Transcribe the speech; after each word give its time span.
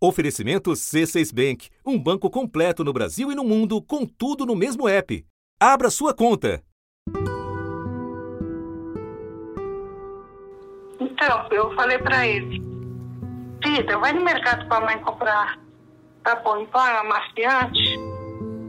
Oferecimento 0.00 0.70
C6 0.70 1.34
Bank, 1.34 1.68
um 1.84 1.98
banco 1.98 2.30
completo 2.30 2.84
no 2.84 2.92
Brasil 2.92 3.32
e 3.32 3.34
no 3.34 3.42
mundo, 3.42 3.82
com 3.82 4.06
tudo 4.06 4.46
no 4.46 4.54
mesmo 4.54 4.88
app. 4.88 5.26
Abra 5.60 5.90
sua 5.90 6.14
conta. 6.14 6.62
Então, 11.00 11.48
eu 11.50 11.74
falei 11.74 11.98
pra 11.98 12.24
ele, 12.26 12.62
Tita, 13.60 13.98
vai 13.98 14.12
no 14.12 14.24
mercado 14.24 14.68
pra 14.68 14.80
mãe 14.80 14.98
comprar 15.00 15.58
em 16.60 16.66
pó, 16.66 16.78
amaciante, 16.78 17.96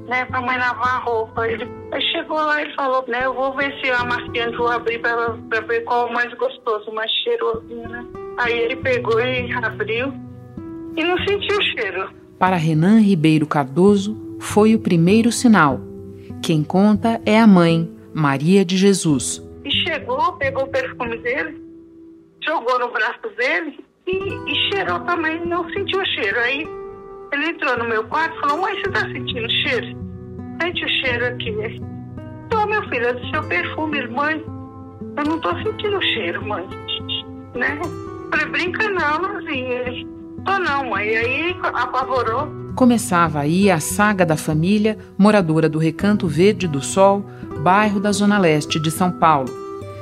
né, 0.07 0.25
pra 0.25 0.41
mãe 0.41 0.57
lavar 0.57 0.95
a 0.95 0.99
roupa. 0.99 1.47
Ele 1.47 1.67
chegou 2.11 2.37
lá 2.37 2.63
e 2.63 2.73
falou, 2.73 3.05
né, 3.07 3.25
eu 3.25 3.35
vou 3.35 3.55
ver 3.55 3.71
se 3.79 3.91
o 3.91 3.97
amaciante 3.97 4.57
vou 4.57 4.69
abrir 4.69 4.99
pra 4.99 5.61
ver 5.61 5.83
qual 5.83 6.07
é 6.07 6.09
o 6.09 6.13
mais 6.13 6.33
gostoso, 6.33 6.91
mais 6.91 7.11
cheirosinho, 7.23 7.87
né. 7.87 8.03
Aí 8.39 8.57
ele 8.57 8.77
pegou 8.77 9.19
e 9.19 9.51
abriu 9.53 10.11
e 10.99 11.03
não 11.03 11.17
sentiu 11.19 11.57
o 11.57 11.61
cheiro. 11.61 12.09
Para 12.37 12.57
Renan 12.57 12.99
Ribeiro 12.99 13.47
Cardoso, 13.47 14.37
foi 14.39 14.75
o 14.75 14.79
primeiro 14.79 15.31
sinal. 15.31 15.79
Quem 16.43 16.63
conta 16.63 17.21
é 17.25 17.39
a 17.39 17.47
mãe, 17.47 17.89
Maria 18.13 18.65
de 18.65 18.77
Jesus. 18.77 19.41
E 19.63 19.71
chegou, 19.71 20.33
pegou 20.33 20.63
o 20.63 20.67
perfume 20.67 21.17
dele, 21.19 21.61
jogou 22.45 22.79
no 22.79 22.91
braço 22.91 23.29
dele 23.37 23.79
e, 24.07 24.11
e 24.13 24.55
cheirou 24.69 24.99
também, 25.01 25.45
não 25.45 25.69
sentiu 25.69 26.01
o 26.01 26.05
cheiro. 26.05 26.39
Aí 26.39 26.67
ele 27.31 27.45
entrou 27.45 27.77
no 27.77 27.85
meu 27.85 28.03
quarto 28.05 28.35
e 28.35 28.39
falou, 28.41 28.61
mãe, 28.61 28.75
você 28.75 28.91
tá 28.91 29.01
sentindo 29.01 29.49
cheiro? 29.49 29.97
Sente 30.61 30.85
o 30.85 30.89
cheiro 30.89 31.25
aqui. 31.27 31.81
Tô, 32.49 32.65
meu 32.65 32.83
filho, 32.89 33.05
é 33.05 33.13
do 33.13 33.29
seu 33.29 33.43
perfume, 33.47 34.07
mãe. 34.07 34.43
Eu 35.17 35.23
não 35.25 35.39
tô 35.39 35.55
sentindo 35.63 35.97
o 35.97 36.01
cheiro, 36.01 36.45
mãe. 36.45 36.67
Né? 37.55 37.79
Falei, 38.31 38.45
brinca 38.47 38.89
não, 38.89 39.33
Luzinha. 39.33 40.18
Tô 40.45 40.59
não, 40.59 40.89
mãe. 40.89 41.15
Aí 41.15 41.59
apavorou. 41.63 42.47
Começava 42.75 43.39
aí 43.39 43.69
a 43.69 43.79
saga 43.79 44.25
da 44.25 44.37
família, 44.37 44.97
moradora 45.17 45.67
do 45.67 45.77
Recanto 45.77 46.27
Verde 46.27 46.67
do 46.67 46.81
Sol, 46.81 47.25
bairro 47.61 47.99
da 47.99 48.11
Zona 48.11 48.37
Leste 48.39 48.79
de 48.79 48.89
São 48.89 49.11
Paulo. 49.11 49.49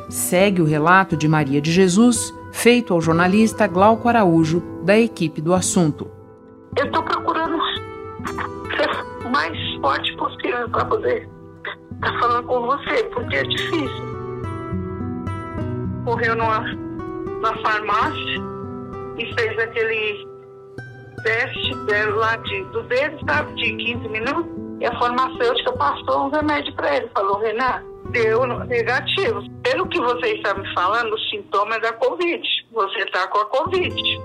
Segue 0.09 0.61
o 0.61 0.65
relato 0.65 1.17
de 1.17 1.27
Maria 1.27 1.59
de 1.59 1.71
Jesus, 1.71 2.33
feito 2.51 2.93
ao 2.93 3.01
jornalista 3.01 3.67
Glauco 3.67 4.07
Araújo, 4.07 4.61
da 4.83 4.97
equipe 4.97 5.41
do 5.41 5.53
assunto. 5.53 6.09
Eu 6.77 6.85
estou 6.85 7.01
procurando 7.03 7.57
ser 8.75 9.25
o 9.25 9.29
mais 9.29 9.57
forte 9.81 10.15
possível 10.15 10.69
para 10.69 10.85
poder 10.85 11.27
estar 11.95 12.11
tá 12.13 12.19
falando 12.19 12.45
com 12.45 12.61
você, 12.61 13.03
porque 13.13 13.35
é 13.37 13.43
difícil. 13.43 14.07
Correu 16.05 16.35
numa, 16.35 16.59
na 17.41 17.57
farmácia 17.63 18.56
e 19.17 19.33
fez 19.33 19.59
aquele 19.59 20.27
teste 21.23 21.75
dela 21.85 22.15
lá 22.15 22.35
de, 22.37 22.63
do 22.65 22.83
dedo, 22.83 23.17
sabe, 23.25 23.53
de 23.55 23.75
15 23.75 24.09
minutos. 24.09 24.67
E 24.79 24.85
a 24.85 24.99
farmacêutica 24.99 25.71
passou 25.73 26.27
um 26.27 26.29
remédio 26.29 26.73
para 26.75 26.97
ele. 26.97 27.09
Falou, 27.13 27.39
Renato, 27.39 27.85
deu 28.11 28.45
negativo. 28.65 29.41
Pelo 29.63 29.87
que 29.87 29.99
você 29.99 30.33
está 30.35 30.53
me 30.53 30.73
falando, 30.73 31.13
o 31.13 31.19
sintoma 31.19 31.75
é 31.75 31.79
da 31.79 31.93
Covid. 31.93 32.43
Você 32.71 32.99
está 32.99 33.27
com 33.27 33.39
a 33.39 33.45
Covid. 33.45 34.19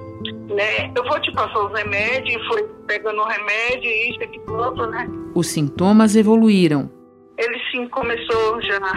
Né? 0.55 0.93
Eu 0.95 1.05
vou 1.05 1.19
te 1.20 1.33
passar 1.33 1.59
os 1.65 1.73
remédios, 1.73 2.43
e 2.43 2.47
foi 2.47 2.63
pegando 2.87 3.23
o 3.23 3.25
remédio, 3.25 3.91
isso, 3.91 4.23
aqui, 4.23 4.41
outro, 4.48 4.87
né? 4.89 5.09
Os 5.35 5.47
sintomas 5.48 6.15
evoluíram. 6.15 6.91
Ele 7.39 7.59
sim 7.70 7.89
começou 7.89 8.61
já 8.61 8.77
a 8.77 8.95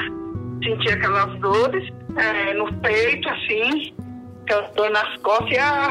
sentir 0.62 0.92
aquelas 0.92 1.40
dores 1.40 1.90
é, 2.18 2.54
no 2.56 2.72
peito, 2.82 3.30
assim, 3.30 3.94
dor 4.76 4.90
nas 4.92 5.18
costas 5.18 5.52
e 5.52 5.58
a, 5.58 5.90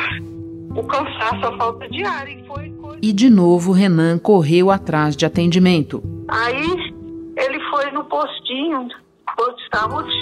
o 0.77 0.84
cansaço, 0.84 1.47
a 1.47 1.56
falta 1.56 1.88
de 1.88 2.05
ar. 2.05 2.28
E, 2.28 2.44
foi 2.47 2.74
e 3.02 3.12
de 3.12 3.28
novo 3.28 3.70
Renan 3.70 4.19
correu 4.19 4.70
atrás 4.70 5.14
de 5.14 5.27
atendimento. 5.27 6.02
Aí 6.27 6.94
ele 7.36 7.60
foi 7.70 7.91
no 7.91 8.05
postinho, 8.05 8.88
posto 9.36 9.56
de 9.56 9.78
saúde, 9.78 10.12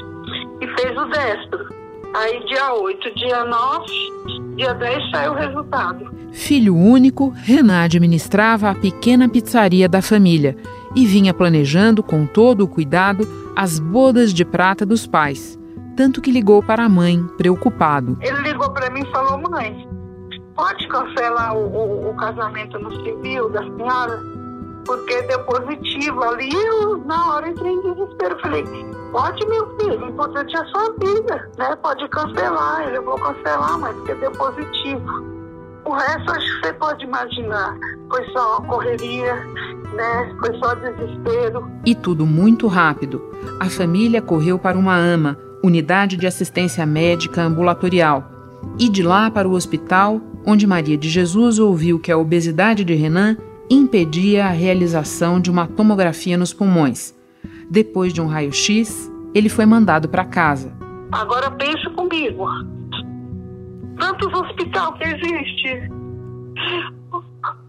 e 0.60 0.66
fez 0.80 0.98
o 0.98 1.04
destro. 1.04 1.68
Aí 2.14 2.44
dia 2.46 2.74
8, 2.74 3.14
dia 3.14 3.44
9, 3.44 3.86
dia 4.56 4.74
10 4.74 5.10
saiu 5.12 5.30
o 5.30 5.36
resultado. 5.36 6.12
Filho 6.32 6.74
único, 6.74 7.28
Renan 7.28 7.84
administrava 7.84 8.70
a 8.70 8.74
pequena 8.74 9.28
pizzaria 9.28 9.88
da 9.88 10.02
família 10.02 10.56
e 10.96 11.06
vinha 11.06 11.32
planejando 11.32 12.02
com 12.02 12.26
todo 12.26 12.64
o 12.64 12.68
cuidado 12.68 13.26
as 13.54 13.78
bodas 13.78 14.34
de 14.34 14.44
prata 14.44 14.84
dos 14.84 15.06
pais. 15.06 15.56
Tanto 15.96 16.20
que 16.20 16.30
ligou 16.30 16.62
para 16.62 16.84
a 16.84 16.88
mãe, 16.88 17.22
preocupado. 17.36 18.16
Ele 18.20 18.40
ligou 18.42 18.70
para 18.70 18.90
mim 18.90 19.00
e 19.00 19.10
falou: 19.10 19.38
Mãe, 19.50 19.88
pode 20.56 20.86
cancelar 20.88 21.56
o, 21.56 21.66
o, 21.66 22.10
o 22.10 22.16
casamento 22.16 22.78
no 22.78 22.90
civil 23.02 23.50
da 23.50 23.62
senhora? 23.62 24.20
Porque 24.84 25.22
deu 25.22 25.38
positivo 25.44 26.22
ali. 26.24 26.50
Eu, 26.52 26.98
na 27.04 27.34
hora, 27.34 27.48
entrei 27.48 27.72
em 27.72 27.82
desespero. 27.82 28.38
Falei: 28.40 28.64
Pode, 29.12 29.46
meu 29.46 29.76
filho, 29.78 30.08
importante 30.08 30.56
é 30.56 30.60
a 30.60 30.64
sua 30.66 30.94
vida, 30.98 31.50
né? 31.58 31.76
Pode 31.82 32.08
cancelar, 32.08 32.88
eu 32.88 33.04
vou 33.04 33.16
cancelar, 33.16 33.78
mas 33.78 33.94
porque 33.96 34.14
deu 34.14 34.32
positivo. 34.32 35.32
O 35.84 35.92
resto 35.92 36.30
acho 36.30 36.46
que 36.46 36.66
você 36.66 36.72
pode 36.72 37.04
imaginar. 37.04 37.76
Foi 38.08 38.24
só 38.30 38.60
correria, 38.62 39.34
né? 39.92 40.36
Foi 40.40 40.58
só 40.58 40.74
desespero. 40.76 41.70
E 41.84 41.94
tudo 41.94 42.24
muito 42.24 42.66
rápido. 42.66 43.20
A 43.60 43.68
família 43.68 44.22
correu 44.22 44.58
para 44.58 44.78
uma 44.78 44.96
AMA, 44.96 45.36
Unidade 45.62 46.16
de 46.16 46.26
Assistência 46.26 46.84
Médica 46.84 47.42
Ambulatorial, 47.42 48.30
e 48.78 48.88
de 48.88 49.02
lá 49.02 49.30
para 49.30 49.48
o 49.48 49.52
hospital, 49.52 50.20
onde 50.44 50.66
Maria 50.66 50.96
de 50.96 51.08
Jesus 51.08 51.58
ouviu 51.58 51.98
que 51.98 52.10
a 52.10 52.18
obesidade 52.18 52.84
de 52.84 52.94
Renan 52.94 53.36
impedia 53.70 54.46
a 54.46 54.50
realização 54.50 55.40
de 55.40 55.50
uma 55.50 55.66
tomografia 55.66 56.36
nos 56.36 56.52
pulmões. 56.52 57.14
Depois 57.70 58.12
de 58.12 58.20
um 58.20 58.26
raio-x, 58.26 59.10
ele 59.34 59.48
foi 59.48 59.64
mandado 59.64 60.08
para 60.08 60.24
casa. 60.24 60.72
Agora 61.12 61.50
pense 61.52 61.88
comigo. 61.90 62.44
Tantos 63.98 64.32
hospitais 64.32 64.94
que 64.98 65.04
existe. 65.04 65.90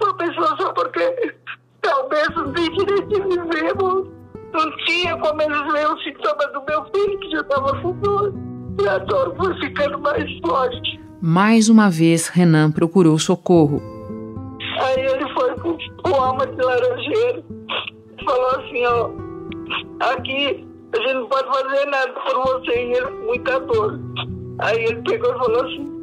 Uma 0.01 0.13
pessoa 0.15 0.55
só 0.57 0.73
porque 0.73 1.35
talvez 1.81 2.27
não 2.35 2.51
tem 2.53 2.71
direito 2.71 3.07
de 3.07 4.12
não 4.53 4.71
tinha 4.85 5.17
como 5.17 5.41
eles 5.41 5.73
ver 5.73 5.87
o 5.87 5.97
sintoma 5.99 6.47
do 6.53 6.63
meu 6.67 6.85
filho, 6.93 7.19
que 7.19 7.31
já 7.31 7.41
estava 7.41 7.81
fumando. 7.81 8.33
E 8.81 8.87
a 8.87 8.97
dor 8.99 9.35
foi 9.35 9.53
ficando 9.59 9.99
mais 9.99 10.39
forte. 10.39 10.99
Mais 11.21 11.69
uma 11.69 11.89
vez, 11.89 12.27
Renan 12.27 12.71
procurou 12.71 13.17
socorro. 13.17 13.81
Aí 14.81 15.05
ele 15.05 15.33
foi 15.33 15.55
com 15.55 16.09
o 16.09 16.15
alma 16.15 16.45
de 16.45 16.61
laranjeiro. 16.61 17.43
Falou 18.25 18.49
assim, 18.51 18.85
ó, 18.85 19.09
aqui 20.11 20.67
a 20.93 20.97
gente 20.97 21.13
não 21.13 21.27
pode 21.27 21.47
fazer 21.47 21.85
nada 21.85 22.13
por 22.13 22.43
você. 22.43 22.71
E 22.71 22.93
ele 22.93 23.05
com 23.05 23.25
muita 23.25 23.59
dor. 23.61 23.99
Aí 24.59 24.83
ele 24.85 25.01
pegou 25.03 25.33
e 25.33 25.39
falou 25.39 25.65
assim, 25.65 25.93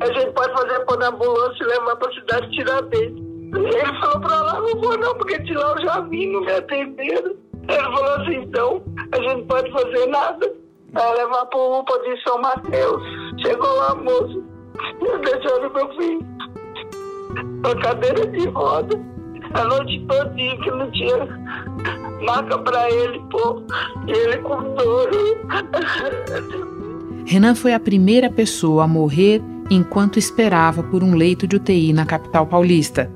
a 0.00 0.06
gente 0.06 0.32
pode 0.32 0.52
fazer 0.52 0.80
pôr 0.80 0.98
na 0.98 1.08
ambulância 1.08 1.64
e 1.64 1.66
levar 1.66 1.96
para 1.96 2.10
a 2.10 2.14
cidade 2.14 2.50
Tiradentes. 2.50 3.26
Ele 3.54 4.00
falou 4.00 4.20
para 4.20 4.42
lá, 4.42 4.60
não 4.60 4.80
vou 4.80 4.98
não, 4.98 5.14
porque 5.14 5.38
de 5.38 5.54
lá 5.54 5.74
eu 5.76 5.82
já 5.82 6.00
vim, 6.00 6.32
não 6.32 6.40
me 6.42 6.52
atenderam. 6.52 7.34
Ele 7.68 7.82
falou 7.82 8.14
assim, 8.16 8.34
então, 8.42 8.82
a 9.12 9.16
gente 9.16 9.36
não 9.36 9.46
pode 9.46 9.70
fazer 9.72 10.06
nada. 10.06 10.52
Vai 10.92 11.16
levar 11.16 11.46
para 11.46 11.58
o 11.58 11.80
UPA 11.80 11.98
de 12.00 12.22
São 12.22 12.40
Mateus. 12.40 13.02
Chegou 13.42 13.76
lá, 13.76 13.94
moço, 13.94 14.44
deixaram 15.24 15.72
meu 15.72 15.88
filho 15.96 16.26
na 17.62 17.74
cadeira 17.82 18.26
de 18.28 18.48
roda 18.48 19.16
a 19.54 19.64
noite 19.64 20.04
todinha 20.06 20.56
que 20.58 20.70
não 20.70 20.90
tinha 20.90 21.26
maca 22.24 22.58
para 22.58 22.90
ele, 22.90 23.20
pô. 23.30 23.62
Ele 24.06 24.38
com 24.38 24.74
dor. 24.74 25.10
Renan 27.26 27.54
foi 27.54 27.74
a 27.74 27.80
primeira 27.80 28.30
pessoa 28.30 28.84
a 28.84 28.88
morrer 28.88 29.42
enquanto 29.70 30.18
esperava 30.18 30.82
por 30.82 31.02
um 31.02 31.14
leito 31.14 31.46
de 31.46 31.56
UTI 31.56 31.92
na 31.92 32.06
capital 32.06 32.46
paulista. 32.46 33.10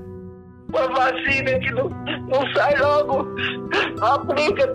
Uma 0.68 0.88
vacina 0.88 1.58
que 1.58 1.70
não, 1.72 1.90
não 2.30 2.46
sai 2.54 2.76
logo, 2.78 3.26
aplica 4.00 4.72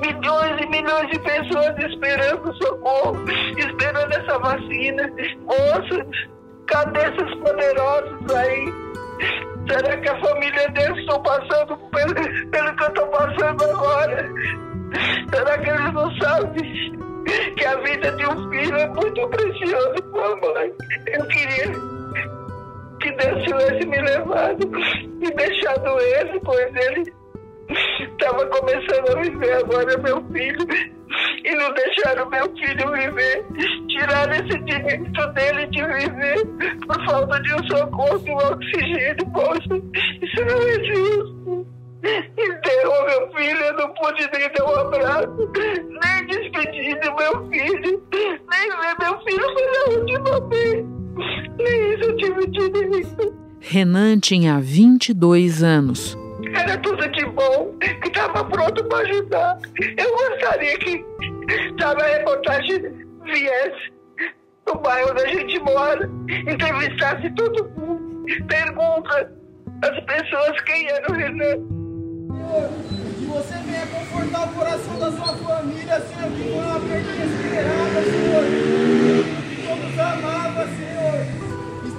milhões 0.00 0.60
e 0.60 0.66
milhões 0.68 1.10
de 1.10 1.18
pessoas 1.20 1.76
esperando 1.78 2.54
socorro, 2.62 3.24
esperando 3.56 4.12
essa 4.12 4.38
vacina. 4.38 5.12
Moça, 5.42 6.06
cadê 6.66 7.00
esses 7.00 7.34
poderosos 7.40 8.34
aí? 8.34 8.72
Será 9.68 9.96
que 9.96 10.08
a 10.08 10.20
família 10.20 10.68
deles 10.70 10.98
estão 10.98 11.22
passando 11.22 11.76
pelo, 11.76 12.14
pelo 12.50 12.76
que 12.76 12.82
eu 12.82 12.88
estou 12.88 13.06
passando 13.08 13.64
agora? 13.64 14.32
Será 15.32 15.58
que 15.58 15.70
eles 15.70 15.92
não 15.92 16.10
sabem 16.16 16.92
que 17.56 17.64
a 17.64 17.76
vida 17.76 18.10
de 18.12 18.26
um 18.26 18.50
filho 18.50 18.76
é 18.76 18.88
muito 18.88 19.28
preciosa, 19.28 19.94
mamãe? 20.12 20.72
Eu 21.06 21.26
queria 21.26 21.72
que 23.00 23.12
Deus 23.12 23.42
tivesse 23.44 23.86
me 23.86 24.00
levado 24.00 24.70
deixado 25.72 26.00
ele, 26.00 26.40
pois 26.40 26.74
ele 26.74 27.12
estava 28.00 28.46
começando 28.46 29.16
a 29.16 29.20
viver 29.22 29.52
agora 29.54 29.98
meu 29.98 30.22
filho 30.32 30.66
e 31.44 31.54
não 31.54 31.72
deixaram 31.72 32.28
meu 32.28 32.44
filho 32.56 32.92
viver, 32.92 33.46
tiraram 33.88 34.32
esse 34.34 34.58
direito 34.64 35.26
dele 35.32 35.66
de 35.68 35.82
viver 35.82 36.46
por 36.86 37.04
falta 37.06 37.40
de 37.40 37.54
um 37.54 37.66
socorro, 37.68 38.22
um 38.26 38.36
oxigênio, 38.36 39.32
poxa, 39.32 39.82
isso 40.22 40.44
não 40.44 40.62
é 40.62 40.84
justo. 40.84 41.66
Enterrou 42.04 43.04
meu 43.04 43.32
filho, 43.32 43.60
eu 43.60 43.76
não 43.76 43.94
pude 43.94 44.28
nem 44.36 44.52
dar 44.52 44.64
um 44.64 44.74
abraço, 44.74 45.52
nem 45.86 46.26
despedir 46.26 46.98
do 46.98 47.14
meu 47.14 47.48
filho, 47.48 48.02
nem 48.12 48.70
ver 48.70 48.96
meu 48.98 49.20
filho 49.20 49.54
pela 49.54 49.98
última 49.98 50.48
vez. 50.48 50.84
Nem 51.58 51.94
isso 51.94 52.10
eu 52.10 52.16
tive 52.16 52.46
direito. 52.48 53.31
Renan 53.72 54.20
tinha 54.20 54.60
22 54.60 55.62
anos. 55.62 56.14
Era 56.54 56.76
tudo 56.76 57.08
de 57.08 57.24
bom, 57.24 57.74
que 57.80 58.06
estava 58.06 58.44
pronto 58.44 58.84
para 58.84 58.98
ajudar. 58.98 59.58
Eu 59.96 60.12
gostaria 60.12 60.78
que 60.78 61.02
a 61.82 62.18
reportagem 62.18 62.82
viesse 63.24 63.92
no 64.66 64.74
bairro 64.78 65.12
onde 65.12 65.22
a 65.22 65.26
gente 65.26 65.58
mora, 65.60 66.10
entrevistasse 66.28 67.30
todo 67.34 67.64
mundo, 67.70 68.26
pergunta 68.46 69.32
às 69.80 70.00
pessoas 70.04 70.60
quem 70.66 70.88
era 70.90 71.10
o 71.10 71.14
Renan. 71.14 71.56
Que 73.18 73.24
você 73.24 73.54
venha 73.64 73.86
confortar 73.86 74.50
o 74.50 74.52
coração 74.52 74.98
da 74.98 75.12
sua 75.12 75.34
família, 75.34 75.98
Senhor, 75.98 76.30
que 76.30 76.42
foi 76.42 76.60
uma 76.60 76.78
perda 76.78 77.10
inesperada, 77.10 78.02
Senhor. 78.04 78.44
Que 79.48 79.56
todos 79.66 79.98
amavam, 79.98 80.66
Senhor. 80.76 81.01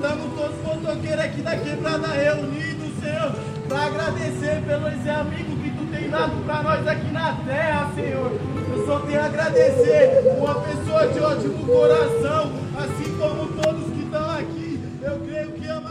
Estamos 0.04 0.38
todos 0.38 0.58
motoqueiros 0.64 1.24
aqui 1.24 1.42
da 1.42 1.56
quebrada 1.56 2.08
reunidos, 2.08 2.92
Senhor, 3.02 3.32
para 3.70 3.84
agradecer 3.84 4.62
pelos 4.68 5.08
amigos 5.08 5.64
que 5.64 5.72
tu 5.72 5.86
tem 5.94 6.10
dado 6.10 6.46
para 6.46 6.62
nós 6.62 6.86
aqui 6.86 7.10
na 7.14 7.32
terra, 7.46 7.90
Senhor. 7.96 8.32
Eu 8.70 8.86
só 8.86 9.00
tenho 9.00 9.22
a 9.22 9.26
agradecer 9.28 10.36
uma 10.38 10.56
pessoa 10.56 11.08
de 11.08 11.20
ótimo 11.22 11.66
coração, 11.66 12.52
assim 12.80 13.18
como 13.18 13.48
todos 13.62 13.94
que 13.94 14.04
estão 14.04 14.30
aqui. 14.30 14.80
Eu 15.02 15.20
creio 15.20 15.52
que 15.54 15.68
ama. 15.70 15.90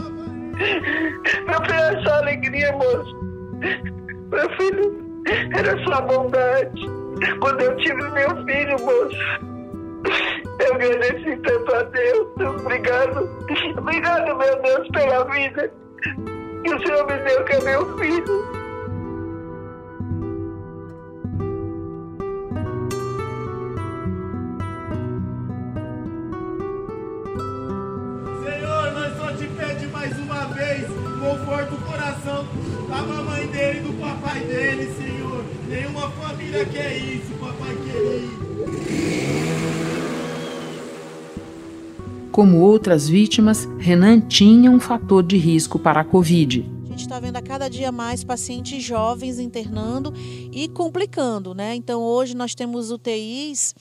Meu 1.47 1.61
filho, 1.65 1.73
é 1.73 2.03
só 2.03 2.13
alegria, 2.13 2.71
moço. 2.71 3.15
Meu 4.29 4.49
filho, 4.57 5.23
era 5.57 5.83
sua 5.85 6.01
bondade. 6.01 6.81
Quando 7.39 7.61
eu 7.61 7.75
tive 7.77 8.03
meu 8.11 8.45
filho, 8.45 8.75
moço, 8.79 9.52
eu 10.73 10.87
agradeci 10.87 11.37
tanto 11.37 11.75
a 11.75 11.83
Deus. 11.83 12.27
Obrigado. 12.61 13.29
Obrigado, 13.77 14.37
meu 14.37 14.61
Deus, 14.61 14.87
pela 14.89 15.23
vida 15.25 15.71
que 16.63 16.73
o 16.73 16.85
Senhor 16.85 17.05
me 17.05 17.17
deu, 17.17 17.45
que 17.45 17.53
é 17.53 17.61
meu 17.61 17.97
filho. 17.97 18.63
Conforta 31.23 31.73
o 31.73 31.81
coração 31.81 32.45
da 32.89 32.97
mamãe 32.97 33.47
dele 33.47 33.79
e 33.79 33.81
do 33.83 33.93
papai 33.93 34.41
dele, 34.41 34.93
Senhor. 34.93 35.43
Nenhuma 35.69 36.11
família 36.11 36.65
quer 36.65 36.97
isso, 36.97 37.33
papai 37.39 37.75
Como 42.33 42.61
outras 42.61 43.07
vítimas, 43.07 43.69
Renan 43.77 44.19
tinha 44.19 44.71
um 44.71 44.79
fator 44.79 45.21
de 45.21 45.37
risco 45.37 45.77
para 45.77 46.01
a 46.01 46.03
Covid 46.03 46.65
está 47.13 47.19
vendo 47.19 47.37
a 47.37 47.41
cada 47.43 47.69
dia 47.69 47.91
mais 47.91 48.23
pacientes 48.23 48.83
jovens 48.83 49.37
internando 49.37 50.11
e 50.51 50.67
complicando, 50.67 51.53
né? 51.53 51.75
Então 51.75 52.01
hoje 52.01 52.35
nós 52.35 52.55
temos 52.55 52.89
UTIs 52.89 53.75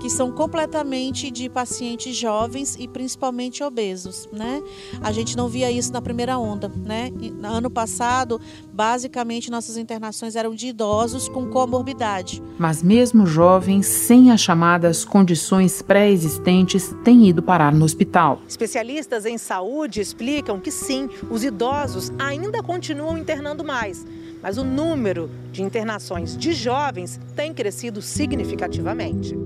que 0.00 0.08
são 0.08 0.32
completamente 0.32 1.30
de 1.30 1.50
pacientes 1.50 2.16
jovens 2.16 2.76
e 2.78 2.88
principalmente 2.88 3.62
obesos, 3.62 4.26
né? 4.32 4.62
A 5.02 5.12
gente 5.12 5.36
não 5.36 5.48
via 5.48 5.70
isso 5.70 5.92
na 5.92 6.00
primeira 6.00 6.38
onda, 6.38 6.72
né? 6.74 7.12
Ano 7.42 7.68
passado, 7.68 8.40
basicamente 8.72 9.50
nossas 9.50 9.76
internações 9.76 10.34
eram 10.34 10.54
de 10.54 10.68
idosos 10.68 11.28
com 11.28 11.46
comorbidade. 11.50 12.42
Mas 12.58 12.82
mesmo 12.82 13.26
jovens 13.26 13.84
sem 13.84 14.30
as 14.30 14.40
chamadas 14.40 15.04
condições 15.04 15.82
pré-existentes 15.82 16.94
têm 17.04 17.28
ido 17.28 17.42
parar 17.42 17.74
no 17.74 17.84
hospital. 17.84 18.40
Especialistas 18.48 19.26
em 19.26 19.36
saúde 19.36 20.00
explicam 20.00 20.58
que 20.58 20.70
sim, 20.70 21.10
os 21.30 21.44
idosos 21.44 22.10
ainda 22.18 22.38
ainda 22.48 22.62
continuam 22.78 23.18
internando 23.18 23.64
mais, 23.64 24.06
mas 24.40 24.56
o 24.56 24.62
número 24.62 25.28
de 25.50 25.64
internações 25.64 26.36
de 26.36 26.52
jovens 26.52 27.18
tem 27.34 27.52
crescido 27.52 28.00
significativamente. 28.00 29.36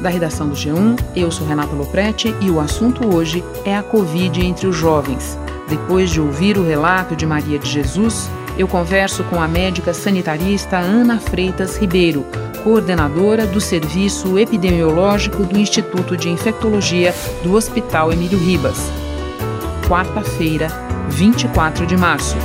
Da 0.00 0.08
redação 0.08 0.48
do 0.48 0.56
G1, 0.56 0.98
eu 1.14 1.30
sou 1.30 1.46
Renata 1.46 1.76
Loprete 1.76 2.34
e 2.40 2.50
o 2.50 2.58
assunto 2.58 3.06
hoje 3.14 3.44
é 3.64 3.76
a 3.76 3.84
Covid 3.84 4.44
entre 4.44 4.66
os 4.66 4.74
jovens. 4.74 5.38
Depois 5.68 6.10
de 6.10 6.20
ouvir 6.20 6.58
o 6.58 6.66
relato 6.66 7.14
de 7.14 7.24
Maria 7.24 7.56
de 7.56 7.70
Jesus, 7.70 8.28
eu 8.58 8.68
converso 8.68 9.24
com 9.24 9.40
a 9.40 9.48
médica 9.48 9.94
sanitarista 9.94 10.76
Ana 10.76 11.18
Freitas 11.18 11.76
Ribeiro, 11.76 12.26
coordenadora 12.62 13.46
do 13.46 13.60
Serviço 13.60 14.38
Epidemiológico 14.38 15.44
do 15.44 15.58
Instituto 15.58 16.16
de 16.16 16.28
Infectologia 16.28 17.14
do 17.42 17.54
Hospital 17.54 18.12
Emílio 18.12 18.38
Ribas. 18.38 18.78
Quarta-feira, 19.88 20.68
24 21.08 21.86
de 21.86 21.96
março. 21.96 22.36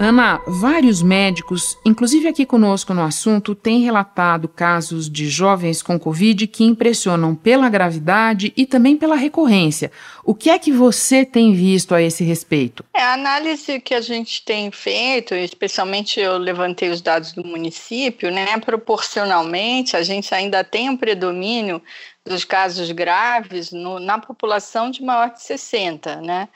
Ana, 0.00 0.40
vários 0.46 1.02
médicos, 1.02 1.76
inclusive 1.84 2.28
aqui 2.28 2.46
conosco 2.46 2.94
no 2.94 3.02
assunto, 3.02 3.52
têm 3.52 3.80
relatado 3.80 4.46
casos 4.46 5.10
de 5.10 5.28
jovens 5.28 5.82
com 5.82 5.98
Covid 5.98 6.46
que 6.46 6.62
impressionam 6.62 7.34
pela 7.34 7.68
gravidade 7.68 8.52
e 8.56 8.64
também 8.64 8.96
pela 8.96 9.16
recorrência. 9.16 9.90
O 10.24 10.36
que 10.36 10.50
é 10.50 10.58
que 10.58 10.70
você 10.70 11.24
tem 11.24 11.52
visto 11.52 11.96
a 11.96 12.00
esse 12.00 12.22
respeito? 12.22 12.84
É, 12.94 13.02
a 13.02 13.14
análise 13.14 13.80
que 13.80 13.92
a 13.92 14.00
gente 14.00 14.44
tem 14.44 14.70
feito, 14.70 15.34
especialmente 15.34 16.20
eu 16.20 16.38
levantei 16.38 16.90
os 16.90 17.00
dados 17.00 17.32
do 17.32 17.44
município, 17.44 18.30
né? 18.30 18.56
Proporcionalmente, 18.58 19.96
a 19.96 20.02
gente 20.04 20.32
ainda 20.32 20.62
tem 20.62 20.88
um 20.88 20.96
predomínio 20.96 21.82
dos 22.28 22.44
casos 22.44 22.90
graves 22.92 23.72
no, 23.72 23.98
na 23.98 24.18
população 24.18 24.90
de 24.90 25.02
maior 25.02 25.30
de 25.30 25.42
60, 25.42 26.20
né? 26.20 26.48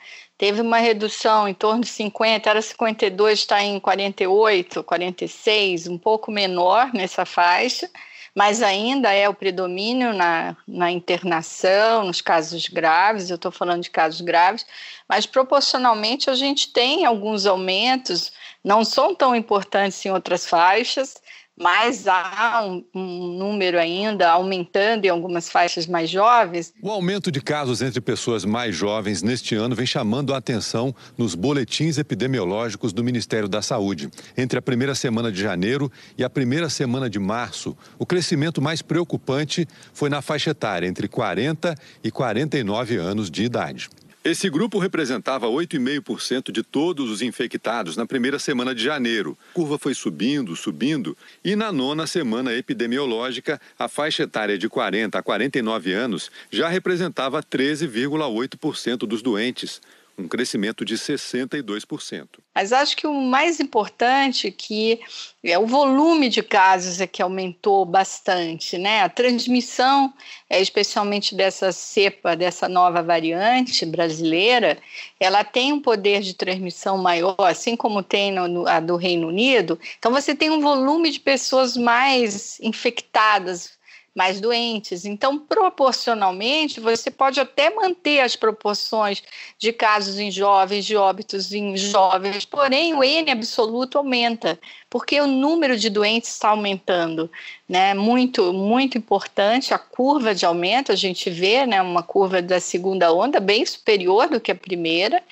teve 0.43 0.59
uma 0.61 0.77
redução 0.77 1.47
em 1.47 1.53
torno 1.53 1.81
de 1.81 1.87
50, 1.87 2.49
era 2.49 2.61
52, 2.61 3.39
está 3.39 3.63
em 3.63 3.79
48, 3.79 4.83
46, 4.83 5.87
um 5.87 5.97
pouco 5.97 6.31
menor 6.31 6.91
nessa 6.93 7.25
faixa, 7.25 7.89
mas 8.35 8.61
ainda 8.61 9.13
é 9.13 9.29
o 9.29 9.33
predomínio 9.33 10.11
na, 10.11 10.57
na 10.67 10.91
internação, 10.91 12.03
nos 12.03 12.19
casos 12.19 12.67
graves, 12.67 13.29
eu 13.29 13.35
estou 13.35 13.51
falando 13.51 13.83
de 13.83 13.89
casos 13.89 14.19
graves, 14.19 14.65
mas 15.07 15.25
proporcionalmente 15.25 16.29
a 16.29 16.35
gente 16.35 16.73
tem 16.73 17.05
alguns 17.05 17.45
aumentos, 17.45 18.33
não 18.61 18.83
são 18.83 19.15
tão 19.15 19.33
importantes 19.33 20.05
em 20.05 20.11
outras 20.11 20.45
faixas, 20.45 21.21
mas 21.59 22.07
há 22.07 22.63
um, 22.65 22.83
um, 22.93 23.37
número 23.37 23.79
ainda 23.79 24.29
aumentando 24.29 25.05
em 25.05 25.09
algumas 25.09 25.49
faixas 25.49 25.85
mais 25.85 26.09
jovens. 26.09 26.73
O 26.81 26.89
aumento 26.89 27.31
de 27.31 27.41
casos 27.41 27.81
entre 27.81 28.01
pessoas 28.01 28.43
mais 28.43 28.75
jovens 28.75 29.21
neste 29.21 29.55
ano 29.55 29.75
vem 29.75 29.85
chamando 29.85 30.33
a 30.33 30.37
atenção 30.37 30.95
nos 31.17 31.35
boletins 31.35 31.97
epidemiológicos 31.97 32.91
do 32.91 33.03
Ministério 33.03 33.47
da 33.47 33.61
Saúde. 33.61 34.09
Entre 34.35 34.57
a 34.57 34.61
primeira 34.61 34.95
semana 34.95 35.31
de 35.31 35.41
janeiro 35.41 35.91
e 36.17 36.23
a 36.23 36.29
primeira 36.29 36.69
semana 36.69 37.09
de 37.09 37.19
março, 37.19 37.77
o 37.99 38.05
crescimento 38.05 38.61
mais 38.61 38.81
preocupante 38.81 39.67
foi 39.93 40.09
na 40.09 40.21
faixa 40.21 40.51
etária 40.51 40.87
entre 40.87 41.07
40 41.07 41.75
e 42.03 42.09
49 42.09 42.97
anos 42.97 43.29
de 43.29 43.43
idade. 43.43 43.89
Esse 44.25 44.49
grupo 44.49 44.79
representava 44.79 45.47
8,5% 45.47 46.49
de 46.49 46.63
todos 46.63 47.11
os 47.11 47.21
infectados 47.21 47.97
na 47.97 48.05
primeira 48.05 48.39
semana 48.39 48.73
de 48.73 48.81
janeiro. 48.81 49.37
A 49.51 49.53
curva 49.53 49.77
foi 49.77 49.93
subindo, 49.93 50.55
subindo, 50.55 51.17
e 51.43 51.57
na 51.57 51.73
nona 51.73 52.07
semana 52.07 52.53
epidemiológica, 52.53 53.59
a 53.77 53.89
faixa 53.89 54.23
etária 54.23 54.57
de 54.57 54.69
40 54.69 55.19
a 55.19 55.21
49 55.21 55.91
anos 55.91 56.31
já 56.49 56.69
representava 56.69 57.43
13,8% 57.43 58.99
dos 58.99 59.21
doentes 59.21 59.81
um 60.17 60.27
crescimento 60.27 60.85
de 60.85 60.95
62%. 60.95 62.27
Mas 62.53 62.71
acho 62.71 62.95
que 62.95 63.07
o 63.07 63.13
mais 63.13 63.59
importante 63.59 64.51
que 64.51 64.99
é 65.43 65.57
o 65.57 65.65
volume 65.65 66.29
de 66.29 66.43
casos 66.43 67.01
é 67.01 67.07
que 67.07 67.21
aumentou 67.21 67.83
bastante, 67.83 68.77
né? 68.77 69.01
A 69.01 69.09
transmissão, 69.09 70.13
é, 70.49 70.61
especialmente 70.61 71.33
dessa 71.33 71.71
cepa, 71.71 72.35
dessa 72.35 72.69
nova 72.69 73.01
variante 73.01 73.85
brasileira, 73.85 74.77
ela 75.19 75.43
tem 75.43 75.73
um 75.73 75.81
poder 75.81 76.21
de 76.21 76.35
transmissão 76.35 76.97
maior, 76.97 77.35
assim 77.39 77.75
como 77.75 78.03
tem 78.03 78.31
no, 78.31 78.67
a 78.67 78.79
do 78.79 78.95
Reino 78.95 79.27
Unido. 79.27 79.79
Então 79.97 80.11
você 80.11 80.35
tem 80.35 80.51
um 80.51 80.61
volume 80.61 81.09
de 81.09 81.19
pessoas 81.19 81.75
mais 81.75 82.59
infectadas 82.61 83.71
mais 84.15 84.39
doentes. 84.39 85.05
Então, 85.05 85.39
proporcionalmente, 85.39 86.79
você 86.79 87.09
pode 87.09 87.39
até 87.39 87.73
manter 87.73 88.19
as 88.19 88.35
proporções 88.35 89.23
de 89.57 89.73
casos 89.73 90.19
em 90.19 90.29
jovens, 90.29 90.85
de 90.85 90.95
óbitos 90.95 91.51
em 91.51 91.75
jovens, 91.75 92.45
porém 92.45 92.93
o 92.93 93.03
N 93.03 93.31
absoluto 93.31 93.97
aumenta, 93.97 94.59
porque 94.93 95.19
o 95.19 95.25
número 95.25 95.75
de 95.75 95.89
doentes 95.89 96.29
está 96.29 96.49
aumentando, 96.49 97.27
né? 97.67 97.95
Muito, 97.95 98.53
muito 98.53 98.95
importante 98.95 99.73
a 99.73 99.79
curva 99.79 100.35
de 100.35 100.45
aumento, 100.45 100.91
a 100.91 100.95
gente 100.95 101.31
vê, 101.31 101.65
né, 101.65 101.81
uma 101.81 102.03
curva 102.03 102.43
da 102.43 102.59
segunda 102.59 103.11
onda 103.11 103.39
bem 103.39 103.65
superior 103.65 104.29
do 104.29 104.39
que 104.39 104.51
a 104.51 104.55
primeira. 104.55 105.23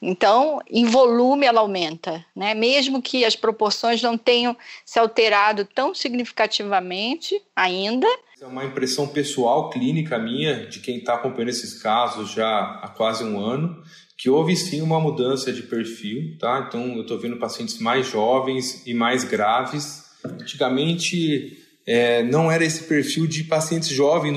Então, 0.00 0.62
em 0.70 0.84
volume 0.84 1.44
ela 1.44 1.60
aumenta, 1.60 2.24
né? 2.36 2.54
Mesmo 2.54 3.02
que 3.02 3.24
as 3.24 3.34
proporções 3.34 4.00
não 4.00 4.16
tenham 4.16 4.56
se 4.84 4.96
alterado 4.96 5.64
tão 5.64 5.92
significativamente 5.92 7.42
ainda. 7.56 8.06
É 8.40 8.46
uma 8.46 8.64
impressão 8.64 9.08
pessoal, 9.08 9.70
clínica 9.70 10.20
minha, 10.20 10.66
de 10.66 10.78
quem 10.78 10.98
está 10.98 11.14
acompanhando 11.14 11.48
esses 11.48 11.82
casos 11.82 12.30
já 12.30 12.78
há 12.80 12.86
quase 12.86 13.24
um 13.24 13.40
ano, 13.40 13.82
que 14.20 14.28
houve 14.28 14.54
sim 14.54 14.82
uma 14.82 15.00
mudança 15.00 15.50
de 15.50 15.62
perfil, 15.62 16.36
tá? 16.38 16.66
Então, 16.68 16.94
eu 16.94 17.00
estou 17.00 17.18
vendo 17.18 17.38
pacientes 17.38 17.78
mais 17.78 18.06
jovens 18.06 18.86
e 18.86 18.92
mais 18.92 19.24
graves. 19.24 20.04
Antigamente, 20.22 21.56
é, 21.86 22.22
não 22.22 22.52
era 22.52 22.62
esse 22.62 22.84
perfil 22.84 23.26
de 23.26 23.44
pacientes 23.44 23.88
jovens 23.88 24.36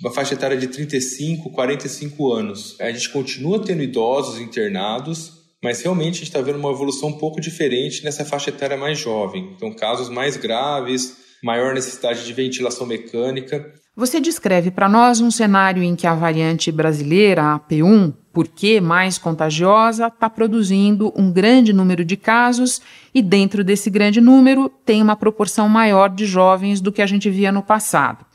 uma 0.00 0.10
faixa 0.10 0.32
etária 0.32 0.56
de 0.56 0.68
35, 0.68 1.50
45 1.50 2.32
anos. 2.32 2.80
A 2.80 2.90
gente 2.90 3.10
continua 3.10 3.62
tendo 3.62 3.82
idosos 3.82 4.40
internados, 4.40 5.32
mas 5.62 5.82
realmente 5.82 6.14
a 6.14 6.18
gente 6.20 6.28
está 6.28 6.40
vendo 6.40 6.58
uma 6.58 6.70
evolução 6.70 7.10
um 7.10 7.18
pouco 7.18 7.42
diferente 7.42 8.02
nessa 8.02 8.24
faixa 8.24 8.48
etária 8.48 8.76
mais 8.78 8.98
jovem. 8.98 9.52
Então, 9.54 9.70
casos 9.74 10.08
mais 10.08 10.38
graves, 10.38 11.14
maior 11.42 11.74
necessidade 11.74 12.24
de 12.24 12.32
ventilação 12.32 12.86
mecânica. 12.86 13.70
Você 13.94 14.18
descreve 14.18 14.70
para 14.70 14.88
nós 14.88 15.20
um 15.20 15.30
cenário 15.30 15.82
em 15.82 15.94
que 15.94 16.06
a 16.06 16.14
variante 16.14 16.72
brasileira, 16.72 17.52
a 17.52 17.60
P1, 17.60 18.23
por 18.34 18.48
que 18.48 18.80
mais 18.80 19.16
contagiosa, 19.16 20.08
está 20.08 20.28
produzindo 20.28 21.12
um 21.16 21.30
grande 21.30 21.72
número 21.72 22.04
de 22.04 22.16
casos 22.16 22.82
e, 23.14 23.22
dentro 23.22 23.62
desse 23.62 23.88
grande 23.88 24.20
número, 24.20 24.68
tem 24.84 25.00
uma 25.00 25.14
proporção 25.14 25.68
maior 25.68 26.10
de 26.10 26.26
jovens 26.26 26.80
do 26.80 26.90
que 26.90 27.00
a 27.00 27.06
gente 27.06 27.30
via 27.30 27.52
no 27.52 27.62
passado. 27.62 28.26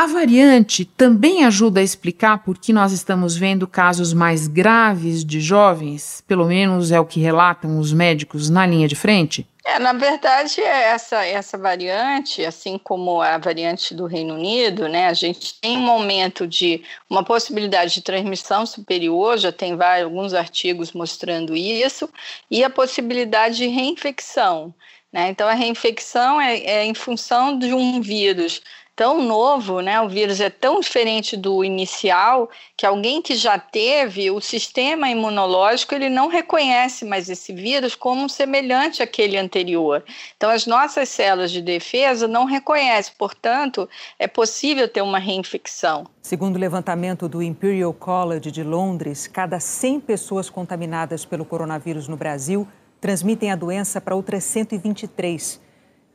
A 0.00 0.06
variante 0.06 0.86
também 0.86 1.44
ajuda 1.44 1.78
a 1.78 1.82
explicar 1.82 2.42
por 2.42 2.56
que 2.56 2.72
nós 2.72 2.90
estamos 2.90 3.36
vendo 3.36 3.68
casos 3.68 4.14
mais 4.14 4.48
graves 4.48 5.22
de 5.22 5.42
jovens, 5.42 6.24
pelo 6.26 6.46
menos 6.46 6.90
é 6.90 6.98
o 6.98 7.04
que 7.04 7.20
relatam 7.20 7.78
os 7.78 7.92
médicos 7.92 8.48
na 8.48 8.64
linha 8.64 8.88
de 8.88 8.96
frente? 8.96 9.46
É, 9.62 9.78
na 9.78 9.92
verdade, 9.92 10.58
é 10.62 10.84
essa, 10.84 11.22
essa 11.26 11.58
variante, 11.58 12.42
assim 12.42 12.78
como 12.78 13.20
a 13.20 13.36
variante 13.36 13.94
do 13.94 14.06
Reino 14.06 14.36
Unido, 14.36 14.88
né, 14.88 15.06
a 15.06 15.12
gente 15.12 15.60
tem 15.60 15.76
um 15.76 15.90
aumento 15.90 16.46
de 16.46 16.82
uma 17.10 17.22
possibilidade 17.22 17.92
de 17.92 18.00
transmissão 18.00 18.64
superior, 18.64 19.36
já 19.36 19.52
tem 19.52 19.76
vários, 19.76 20.06
alguns 20.06 20.32
artigos 20.32 20.92
mostrando 20.92 21.54
isso, 21.54 22.08
e 22.50 22.64
a 22.64 22.70
possibilidade 22.70 23.58
de 23.58 23.66
reinfecção. 23.66 24.72
Né? 25.12 25.28
Então, 25.28 25.46
a 25.46 25.52
reinfecção 25.52 26.40
é, 26.40 26.56
é 26.60 26.84
em 26.86 26.94
função 26.94 27.58
de 27.58 27.74
um 27.74 28.00
vírus 28.00 28.62
tão 29.00 29.22
novo, 29.22 29.80
né? 29.80 29.98
O 30.02 30.10
vírus 30.10 30.42
é 30.42 30.50
tão 30.50 30.78
diferente 30.78 31.34
do 31.34 31.64
inicial 31.64 32.50
que 32.76 32.84
alguém 32.84 33.22
que 33.22 33.34
já 33.34 33.58
teve 33.58 34.30
o 34.30 34.42
sistema 34.42 35.08
imunológico 35.08 35.94
ele 35.94 36.10
não 36.10 36.28
reconhece 36.28 37.06
mais 37.06 37.30
esse 37.30 37.50
vírus 37.50 37.94
como 37.94 38.28
semelhante 38.28 39.02
àquele 39.02 39.38
anterior. 39.38 40.04
Então 40.36 40.50
as 40.50 40.66
nossas 40.66 41.08
células 41.08 41.50
de 41.50 41.62
defesa 41.62 42.28
não 42.28 42.44
reconhecem, 42.44 43.14
portanto 43.16 43.88
é 44.18 44.28
possível 44.28 44.86
ter 44.86 45.00
uma 45.00 45.18
reinfecção. 45.18 46.06
Segundo 46.20 46.56
o 46.56 46.60
levantamento 46.60 47.26
do 47.26 47.42
Imperial 47.42 47.94
College 47.94 48.50
de 48.50 48.62
Londres, 48.62 49.26
cada 49.26 49.58
100 49.58 50.00
pessoas 50.00 50.50
contaminadas 50.50 51.24
pelo 51.24 51.46
coronavírus 51.46 52.06
no 52.06 52.18
Brasil 52.18 52.68
transmitem 53.00 53.50
a 53.50 53.56
doença 53.56 53.98
para 53.98 54.14
outras 54.14 54.44
123. 54.44 55.69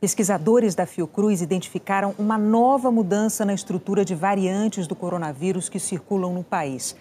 Pesquisadores 0.06 0.76
da 0.76 0.86
Fiocruz 0.86 1.42
identificaram 1.42 2.14
uma 2.16 2.38
nova 2.38 2.92
mudança 2.92 3.44
na 3.44 3.52
estrutura 3.52 4.04
de 4.04 4.14
variantes 4.14 4.86
do 4.86 4.94
coronavírus 4.94 5.68
que 5.68 5.80
circulam 5.80 6.32
no 6.32 6.44
país. 6.44 6.94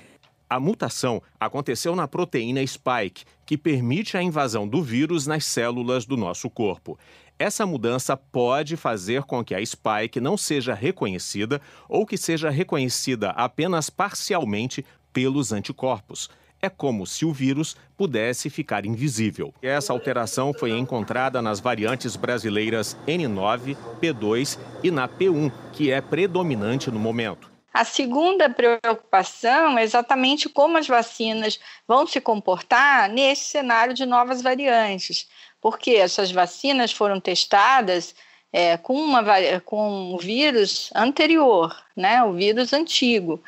A 0.50 0.60
mutação 0.60 1.22
aconteceu 1.40 1.96
na 1.96 2.08
proteína 2.08 2.66
spike, 2.66 3.24
que 3.46 3.60
permite 3.60 4.18
a 4.18 4.24
invasão 4.24 4.68
do 4.68 4.82
vírus 4.82 5.28
nas 5.28 5.46
células 5.46 6.04
do 6.04 6.18
nosso 6.18 6.50
corpo. 6.50 6.98
Essa 7.38 7.64
mudança 7.64 8.18
pode 8.18 8.76
fazer 8.76 9.22
com 9.22 9.46
que 9.46 9.54
a 9.54 9.64
spike 9.64 10.20
não 10.20 10.36
seja 10.36 10.74
reconhecida 10.74 11.62
ou 11.88 12.08
que 12.08 12.18
seja 12.18 12.50
reconhecida 12.50 13.30
apenas 13.30 13.88
parcialmente 13.88 14.84
pelos 15.14 15.52
anticorpos 15.52 16.28
é 16.66 16.70
como 16.70 17.06
se 17.06 17.24
o 17.24 17.32
vírus 17.32 17.78
pudesse 17.96 18.50
ficar 18.50 18.86
invisível. 18.86 19.54
Essa 19.62 19.94
alteração 19.94 20.54
foi 20.54 20.72
encontrada 20.72 21.42
nas 21.42 21.60
variantes 21.60 22.16
brasileiras 22.16 22.98
N9, 23.08 23.78
P2 24.02 24.60
e 24.84 24.92
na 24.92 25.08
P1, 25.08 25.52
que 25.72 25.92
é 25.92 26.02
predominante 26.02 26.92
no 26.92 27.00
momento. 27.00 27.56
A 27.74 27.84
segunda 27.84 28.50
preocupação 28.50 29.78
é 29.78 29.84
exatamente 29.84 30.48
como 30.48 30.78
as 30.78 30.88
vacinas 30.88 31.60
vão 31.86 32.08
se 32.08 32.22
comportar 32.22 33.10
nesse 33.10 33.44
cenário 33.44 33.94
de 33.94 34.06
novas 34.06 34.42
variantes, 34.42 35.28
porque 35.60 35.92
essas 35.92 36.32
vacinas 36.32 36.94
foram 36.94 37.20
testadas 37.20 38.16
é, 38.52 38.78
com, 38.78 38.94
uma, 38.94 39.22
com 39.66 40.14
o 40.14 40.18
vírus 40.18 40.90
anterior, 40.96 41.76
né, 41.94 42.24
o 42.24 42.32
vírus 42.32 42.72
antigo. 42.72 43.44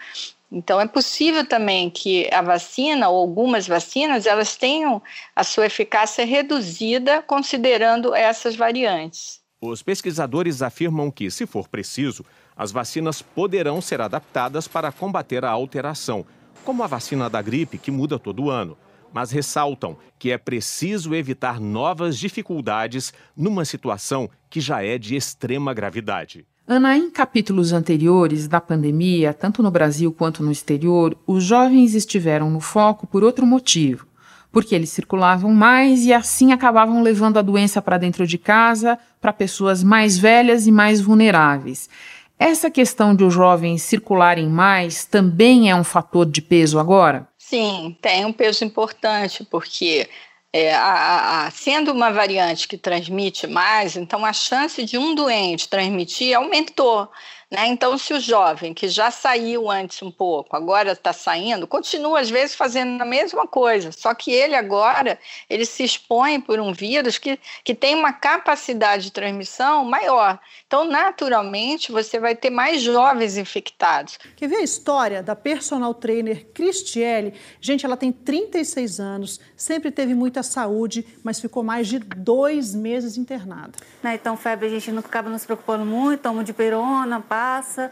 Então 0.51 0.79
é 0.79 0.87
possível 0.87 1.45
também 1.45 1.89
que 1.89 2.29
a 2.33 2.41
vacina 2.41 3.09
ou 3.09 3.19
algumas 3.19 3.67
vacinas 3.67 4.25
elas 4.25 4.55
tenham 4.55 5.01
a 5.35 5.43
sua 5.43 5.65
eficácia 5.65 6.25
reduzida 6.25 7.21
considerando 7.21 8.15
essas 8.15 8.55
variantes. 8.55 9.41
Os 9.59 9.81
pesquisadores 9.81 10.61
afirmam 10.61 11.11
que, 11.11 11.29
se 11.31 11.45
for 11.45 11.67
preciso, 11.67 12.23
as 12.55 12.71
vacinas 12.71 13.21
poderão 13.21 13.81
ser 13.81 13.99
adaptadas 13.99 14.67
para 14.67 14.91
combater 14.91 15.43
a 15.43 15.49
alteração, 15.49 16.25
como 16.63 16.83
a 16.83 16.87
vacina 16.87 17.29
da 17.29 17.41
gripe 17.41 17.77
que 17.77 17.91
muda 17.91 18.19
todo 18.19 18.49
ano, 18.49 18.77
mas 19.11 19.31
ressaltam 19.31 19.97
que 20.19 20.31
é 20.31 20.37
preciso 20.37 21.15
evitar 21.15 21.59
novas 21.59 22.17
dificuldades 22.17 23.13
numa 23.35 23.65
situação 23.65 24.29
que 24.49 24.61
já 24.61 24.83
é 24.83 24.97
de 24.97 25.15
extrema 25.15 25.73
gravidade. 25.73 26.45
Ana, 26.69 26.97
em 26.97 27.09
capítulos 27.09 27.71
anteriores 27.71 28.45
da 28.45 28.59
pandemia, 28.59 29.33
tanto 29.33 29.63
no 29.63 29.71
Brasil 29.71 30.11
quanto 30.11 30.43
no 30.43 30.51
exterior, 30.51 31.17
os 31.25 31.41
jovens 31.41 31.95
estiveram 31.95 32.49
no 32.51 32.59
foco 32.59 33.07
por 33.07 33.23
outro 33.23 33.45
motivo. 33.45 34.05
Porque 34.51 34.75
eles 34.75 34.89
circulavam 34.89 35.53
mais 35.53 36.03
e 36.03 36.11
assim 36.11 36.51
acabavam 36.51 37.01
levando 37.01 37.37
a 37.37 37.41
doença 37.41 37.81
para 37.81 37.97
dentro 37.97 38.27
de 38.27 38.37
casa, 38.37 38.99
para 39.21 39.31
pessoas 39.31 39.81
mais 39.81 40.17
velhas 40.17 40.67
e 40.67 40.71
mais 40.71 40.99
vulneráveis. 40.99 41.89
Essa 42.37 42.69
questão 42.69 43.15
de 43.15 43.23
os 43.23 43.33
jovens 43.33 43.81
circularem 43.83 44.49
mais 44.49 45.05
também 45.05 45.71
é 45.71 45.75
um 45.75 45.85
fator 45.85 46.25
de 46.25 46.41
peso 46.41 46.79
agora? 46.79 47.29
Sim, 47.37 47.97
tem 48.01 48.25
um 48.25 48.33
peso 48.33 48.65
importante, 48.65 49.47
porque 49.49 50.09
é, 50.53 50.73
a, 50.73 51.45
a, 51.45 51.51
sendo 51.51 51.91
uma 51.91 52.11
variante 52.11 52.67
que 52.67 52.77
transmite 52.77 53.47
mais, 53.47 53.95
então 53.95 54.25
a 54.25 54.33
chance 54.33 54.83
de 54.83 54.97
um 54.97 55.13
doente 55.13 55.69
transmitir 55.69 56.35
aumentou. 56.35 57.09
Né? 57.49 57.67
Então, 57.67 57.97
se 57.97 58.13
o 58.13 58.19
jovem 58.19 58.73
que 58.73 58.89
já 58.89 59.09
saiu 59.09 59.71
antes 59.71 60.01
um 60.01 60.11
pouco, 60.11 60.53
agora 60.53 60.91
está 60.91 61.13
saindo, 61.13 61.65
continua 61.65 62.19
às 62.19 62.29
vezes 62.29 62.55
fazendo 62.55 63.01
a 63.01 63.05
mesma 63.05 63.47
coisa, 63.47 63.89
só 63.93 64.13
que 64.13 64.31
ele 64.31 64.53
agora 64.53 65.17
ele 65.49 65.65
se 65.65 65.81
expõe 65.81 66.41
por 66.41 66.59
um 66.59 66.73
vírus 66.73 67.17
que, 67.17 67.39
que 67.63 67.73
tem 67.73 67.95
uma 67.95 68.11
capacidade 68.11 69.03
de 69.03 69.11
transmissão 69.11 69.85
maior. 69.85 70.37
Então, 70.65 70.83
naturalmente, 70.83 71.89
você 71.89 72.19
vai 72.19 72.35
ter 72.35 72.49
mais 72.49 72.81
jovens 72.81 73.37
infectados. 73.37 74.19
Quer 74.35 74.49
ver 74.49 74.57
a 74.57 74.63
história 74.63 75.23
da 75.23 75.35
personal 75.35 75.93
trainer 75.93 76.47
Cristiele? 76.53 77.33
Gente, 77.61 77.85
ela 77.85 77.95
tem 77.95 78.11
36 78.11 78.99
anos, 78.99 79.39
sempre 79.55 79.89
teve 79.89 80.13
muita 80.13 80.43
saúde, 80.43 81.05
mas 81.23 81.39
ficou 81.39 81.63
mais 81.63 81.87
de 81.87 81.99
dois 81.99 82.75
meses 82.75 83.15
internada. 83.15 83.79
Né, 84.03 84.15
então, 84.15 84.35
febre 84.35 84.67
a 84.67 84.69
gente 84.69 84.91
não 84.91 84.99
acaba 84.99 85.29
nos 85.29 85.45
preocupando 85.45 85.85
muito, 85.85 86.23
toma 86.23 86.43
de 86.43 86.51
perona, 86.51 87.21
passa. 87.37 87.91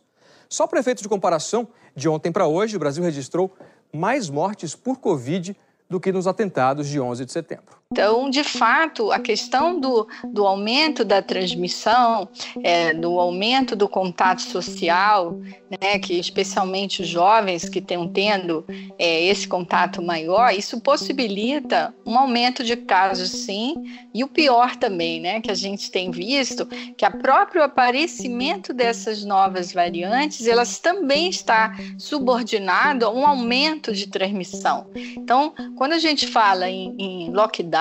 Só 0.48 0.66
para 0.66 0.80
efeito 0.80 1.04
de 1.04 1.10
comparação, 1.10 1.68
de 1.94 2.08
ontem 2.08 2.32
para 2.32 2.48
hoje, 2.48 2.78
o 2.78 2.80
Brasil 2.80 3.04
registrou 3.04 3.54
mais 3.94 4.30
mortes 4.30 4.74
por 4.74 5.00
Covid 5.00 5.54
do 5.90 6.00
que 6.00 6.14
nos 6.14 6.28
atentados 6.28 6.88
de 6.88 6.98
11 6.98 7.26
de 7.26 7.32
setembro. 7.34 7.76
Então, 7.90 8.30
de 8.30 8.44
fato, 8.44 9.14
a 9.14 9.20
questão 9.20 9.80
do, 9.80 10.06
do 10.26 10.46
aumento 10.46 11.06
da 11.06 11.22
transmissão, 11.22 12.28
é, 12.62 12.94
do 12.94 13.18
aumento 13.18 13.78
do 13.78 13.88
contato 13.88 14.42
social, 14.42 15.40
né, 15.82 15.98
que 15.98 16.20
especialmente 16.20 17.02
os 17.02 17.08
jovens 17.08 17.70
que 17.70 17.80
estão 17.80 18.06
tendo 18.06 18.66
é, 19.00 19.24
esse 19.24 19.48
contato 19.48 20.02
maior, 20.02 20.54
isso 20.54 20.82
possibilita 20.82 21.96
um 22.06 22.18
aumento 22.18 22.62
de 22.62 22.76
casos, 22.76 23.30
sim, 23.30 23.76
e 24.14 24.22
o 24.22 24.28
pior 24.28 24.76
também, 24.76 25.22
né, 25.22 25.40
que 25.40 25.50
a 25.50 25.56
gente 25.56 25.90
tem 25.90 26.12
visto, 26.12 26.66
que 26.66 27.06
o 27.06 27.18
próprio 27.20 27.64
aparecimento 27.64 28.74
dessas 28.74 29.24
novas 29.24 29.72
variantes, 29.72 30.46
elas 30.46 30.78
também 30.78 31.30
está 31.30 31.74
subordinado 31.98 33.06
a 33.06 33.10
um 33.10 33.26
aumento 33.26 33.94
de 33.94 34.08
transmissão. 34.08 34.88
Então, 34.94 35.54
quando 35.78 35.94
a 35.94 36.00
gente 36.00 36.28
fala 36.28 36.70
em, 36.70 36.94
em 37.00 37.32
lockdown 37.32 37.77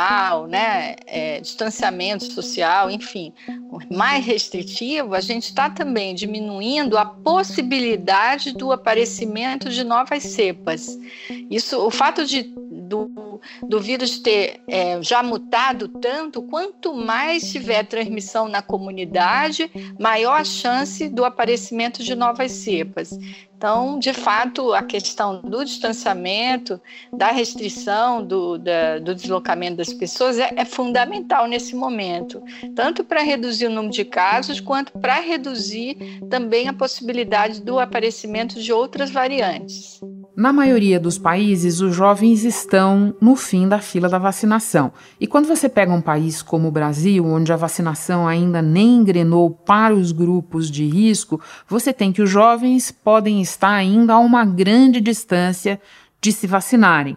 né, 0.47 0.97
é, 1.07 1.41
distanciamento 1.41 2.25
social, 2.25 2.91
enfim, 2.91 3.33
mais 3.91 4.25
restritivo, 4.25 5.15
a 5.15 5.21
gente 5.21 5.45
está 5.45 5.71
também 5.71 6.15
diminuindo 6.15 6.99
a 6.99 7.05
possibilidade 7.05 8.53
do 8.53 8.73
aparecimento 8.73 9.69
de 9.69 9.85
novas 9.85 10.23
cepas. 10.23 10.99
Isso, 11.51 11.79
o 11.79 11.91
fato 11.91 12.25
de 12.25 12.53
do, 13.63 13.81
vírus 13.81 14.19
ter 14.19 14.61
é, 14.69 15.01
já 15.03 15.23
mutado 15.23 15.89
tanto, 15.89 16.43
quanto 16.43 16.95
mais 16.95 17.51
tiver 17.51 17.85
transmissão 17.85 18.49
na 18.49 18.63
comunidade, 18.63 19.71
maior 19.99 20.41
a 20.41 20.45
chance 20.45 21.09
do 21.09 21.25
aparecimento 21.25 22.03
de 22.03 22.15
novas 22.15 22.53
cepas. 22.53 23.11
Então, 23.57 23.99
de 23.99 24.13
fato, 24.13 24.75
a 24.75 24.83
questão 24.83 25.41
do 25.41 25.65
distanciamento, 25.65 26.79
da 27.11 27.29
restrição 27.29 28.23
do, 28.23 28.59
da, 28.59 28.99
do 28.99 29.15
deslocamento 29.15 29.79
das 29.79 29.95
pessoas 29.95 30.39
é, 30.39 30.53
é 30.55 30.65
fundamental 30.65 31.47
nesse 31.47 31.75
momento, 31.75 32.43
tanto 32.75 33.03
para 33.03 33.23
reduzir 33.23 33.67
o 33.67 33.71
número 33.71 33.95
de 33.95 34.05
casos, 34.05 34.61
quanto 34.61 34.93
para 34.99 35.21
reduzir 35.21 35.97
também 36.29 36.69
a 36.69 36.73
possibilidade 36.75 37.63
do 37.63 37.79
aparecimento 37.79 38.61
de 38.61 38.73
outras 38.75 39.11
variantes. 39.11 40.01
Na 40.37 40.53
maioria 40.53 41.01
dos 41.01 41.17
países, 41.17 41.81
os 41.81 41.95
jovens 41.95 42.45
estão 42.45 43.17
no 43.19 43.35
fim 43.35 43.67
da 43.67 43.79
fila 43.79 44.07
da 44.07 44.19
vacinação. 44.19 44.93
E 45.19 45.27
quando 45.27 45.47
você 45.47 45.67
pega 45.67 45.95
um 45.95 46.01
país 46.03 46.43
como 46.43 46.69
o 46.69 46.71
Brasil, 46.71 47.25
onde 47.25 47.55
a 47.55 47.57
vacinação 47.57 48.29
ainda 48.29 48.61
nem 48.61 48.97
engrenou 48.97 49.49
para 49.49 49.95
os 49.95 50.13
grupos 50.13 50.71
de 50.71 50.87
risco, 50.87 51.41
você 51.67 51.91
tem 51.91 52.13
que 52.13 52.21
os 52.21 52.29
jovens 52.29 52.91
podem 52.91 53.41
estar 53.41 53.73
ainda 53.73 54.13
a 54.13 54.19
uma 54.19 54.45
grande 54.45 55.01
distância 55.01 55.81
de 56.21 56.31
se 56.31 56.47
vacinarem. 56.47 57.17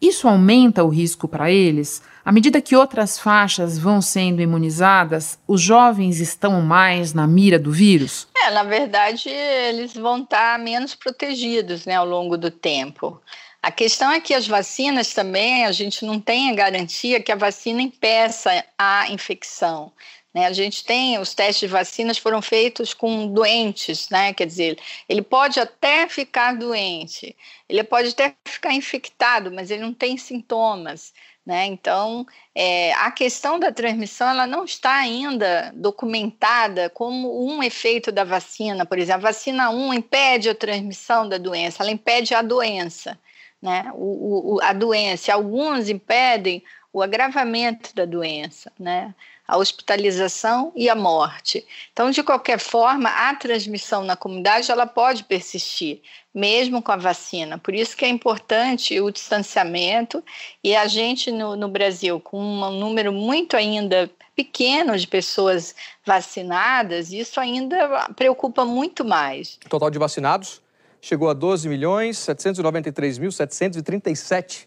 Isso 0.00 0.26
aumenta 0.26 0.82
o 0.82 0.88
risco 0.88 1.28
para 1.28 1.50
eles? 1.50 2.00
À 2.24 2.32
medida 2.32 2.62
que 2.62 2.74
outras 2.74 3.18
faixas 3.18 3.78
vão 3.78 4.00
sendo 4.00 4.40
imunizadas, 4.40 5.38
os 5.46 5.60
jovens 5.60 6.20
estão 6.20 6.62
mais 6.62 7.12
na 7.12 7.26
mira 7.26 7.58
do 7.58 7.70
vírus? 7.70 8.26
É, 8.34 8.50
na 8.50 8.62
verdade, 8.62 9.28
eles 9.28 9.92
vão 9.92 10.22
estar 10.22 10.58
menos 10.58 10.94
protegidos 10.94 11.84
né, 11.84 11.96
ao 11.96 12.06
longo 12.06 12.38
do 12.38 12.50
tempo. 12.50 13.20
A 13.62 13.70
questão 13.70 14.10
é 14.10 14.20
que 14.20 14.32
as 14.32 14.46
vacinas 14.46 15.12
também, 15.12 15.66
a 15.66 15.72
gente 15.72 16.06
não 16.06 16.18
tem 16.18 16.50
a 16.50 16.54
garantia 16.54 17.22
que 17.22 17.30
a 17.30 17.36
vacina 17.36 17.82
impeça 17.82 18.64
a 18.78 19.10
infecção. 19.10 19.92
Né? 20.32 20.46
A 20.46 20.52
gente 20.52 20.82
tem, 20.82 21.18
os 21.18 21.34
testes 21.34 21.60
de 21.60 21.66
vacinas 21.66 22.16
foram 22.16 22.40
feitos 22.40 22.94
com 22.94 23.26
doentes, 23.28 24.08
né? 24.08 24.32
quer 24.32 24.46
dizer, 24.46 24.78
ele 25.08 25.20
pode 25.22 25.60
até 25.60 26.08
ficar 26.08 26.56
doente, 26.56 27.36
ele 27.68 27.84
pode 27.84 28.08
até 28.08 28.34
ficar 28.46 28.72
infectado, 28.72 29.52
mas 29.52 29.70
ele 29.70 29.82
não 29.82 29.92
tem 29.92 30.16
sintomas. 30.16 31.12
Né? 31.44 31.66
Então, 31.66 32.26
é, 32.54 32.94
a 32.94 33.10
questão 33.10 33.58
da 33.58 33.70
transmissão 33.70 34.28
ela 34.28 34.46
não 34.46 34.64
está 34.64 34.94
ainda 34.94 35.70
documentada 35.74 36.88
como 36.88 37.46
um 37.46 37.62
efeito 37.62 38.10
da 38.10 38.24
vacina. 38.24 38.86
Por 38.86 38.98
exemplo, 38.98 39.26
a 39.26 39.30
vacina 39.30 39.70
1 39.70 39.92
impede 39.94 40.48
a 40.48 40.54
transmissão 40.54 41.28
da 41.28 41.36
doença, 41.36 41.82
ela 41.82 41.92
impede 41.92 42.34
a 42.34 42.40
doença. 42.40 43.18
Né? 43.60 43.90
O, 43.94 44.54
o, 44.54 44.62
a 44.62 44.72
doença, 44.72 45.34
alguns 45.34 45.90
impedem 45.90 46.62
o 46.90 47.02
agravamento 47.02 47.94
da 47.94 48.06
doença. 48.06 48.72
Né? 48.78 49.14
A 49.46 49.58
hospitalização 49.58 50.72
e 50.74 50.88
a 50.88 50.94
morte. 50.94 51.64
Então, 51.92 52.10
de 52.10 52.22
qualquer 52.22 52.58
forma, 52.58 53.10
a 53.10 53.34
transmissão 53.34 54.02
na 54.02 54.16
comunidade 54.16 54.70
ela 54.70 54.86
pode 54.86 55.24
persistir, 55.24 56.00
mesmo 56.34 56.80
com 56.82 56.92
a 56.92 56.96
vacina. 56.96 57.58
Por 57.58 57.74
isso 57.74 57.96
que 57.96 58.04
é 58.04 58.08
importante 58.08 58.98
o 59.00 59.10
distanciamento 59.10 60.24
e 60.62 60.74
a 60.74 60.86
gente 60.86 61.30
no, 61.30 61.56
no 61.56 61.68
Brasil, 61.68 62.18
com 62.18 62.40
um 62.40 62.70
número 62.70 63.12
muito 63.12 63.56
ainda 63.56 64.10
pequeno 64.34 64.98
de 64.98 65.06
pessoas 65.06 65.74
vacinadas, 66.04 67.12
isso 67.12 67.38
ainda 67.38 68.08
preocupa 68.16 68.64
muito 68.64 69.04
mais. 69.04 69.58
O 69.64 69.68
total 69.68 69.90
de 69.90 69.98
vacinados 69.98 70.60
chegou 71.00 71.28
a 71.28 71.34
12 71.34 71.68
milhões 71.68 72.18
793 72.18 73.18
mil 73.18 73.30
737, 73.30 74.66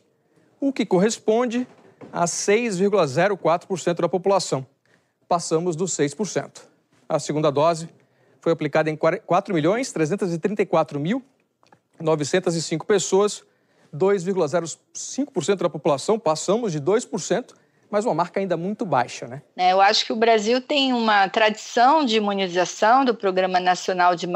o 0.62 0.72
que 0.72 0.86
corresponde 0.86 1.68
a 2.12 2.26
6,04% 2.26 4.02
da 4.02 4.10
população. 4.10 4.66
Passamos 5.28 5.76
dos 5.76 5.92
6%. 5.92 6.62
A 7.08 7.20
segunda 7.20 7.52
dose 7.52 7.90
foi 8.42 8.52
aplicada 8.52 8.90
em 8.90 8.96
4 8.96 9.54
milhões 9.54 9.92
334 9.92 11.00
mil 11.00 11.24
905 12.00 12.86
pessoas, 12.86 13.44
2,05% 13.94 15.56
da 15.56 15.70
população, 15.70 16.20
passamos 16.20 16.72
de 16.72 16.80
2%, 16.80 17.54
mas 17.90 18.06
uma 18.06 18.14
marca 18.14 18.40
ainda 18.40 18.58
muito 18.58 18.86
baixa, 18.86 19.28
né? 19.28 19.42
É, 19.56 19.72
eu 19.72 19.82
acho 19.82 20.06
que 20.06 20.14
o 20.14 20.16
Brasil 20.16 20.62
tem 20.62 20.94
uma 20.94 21.28
tradição 21.30 22.04
de 22.06 22.18
imunização, 22.18 23.06
do 23.06 23.16
Programa 23.16 23.60
Nacional 23.60 24.16
de 24.16 24.28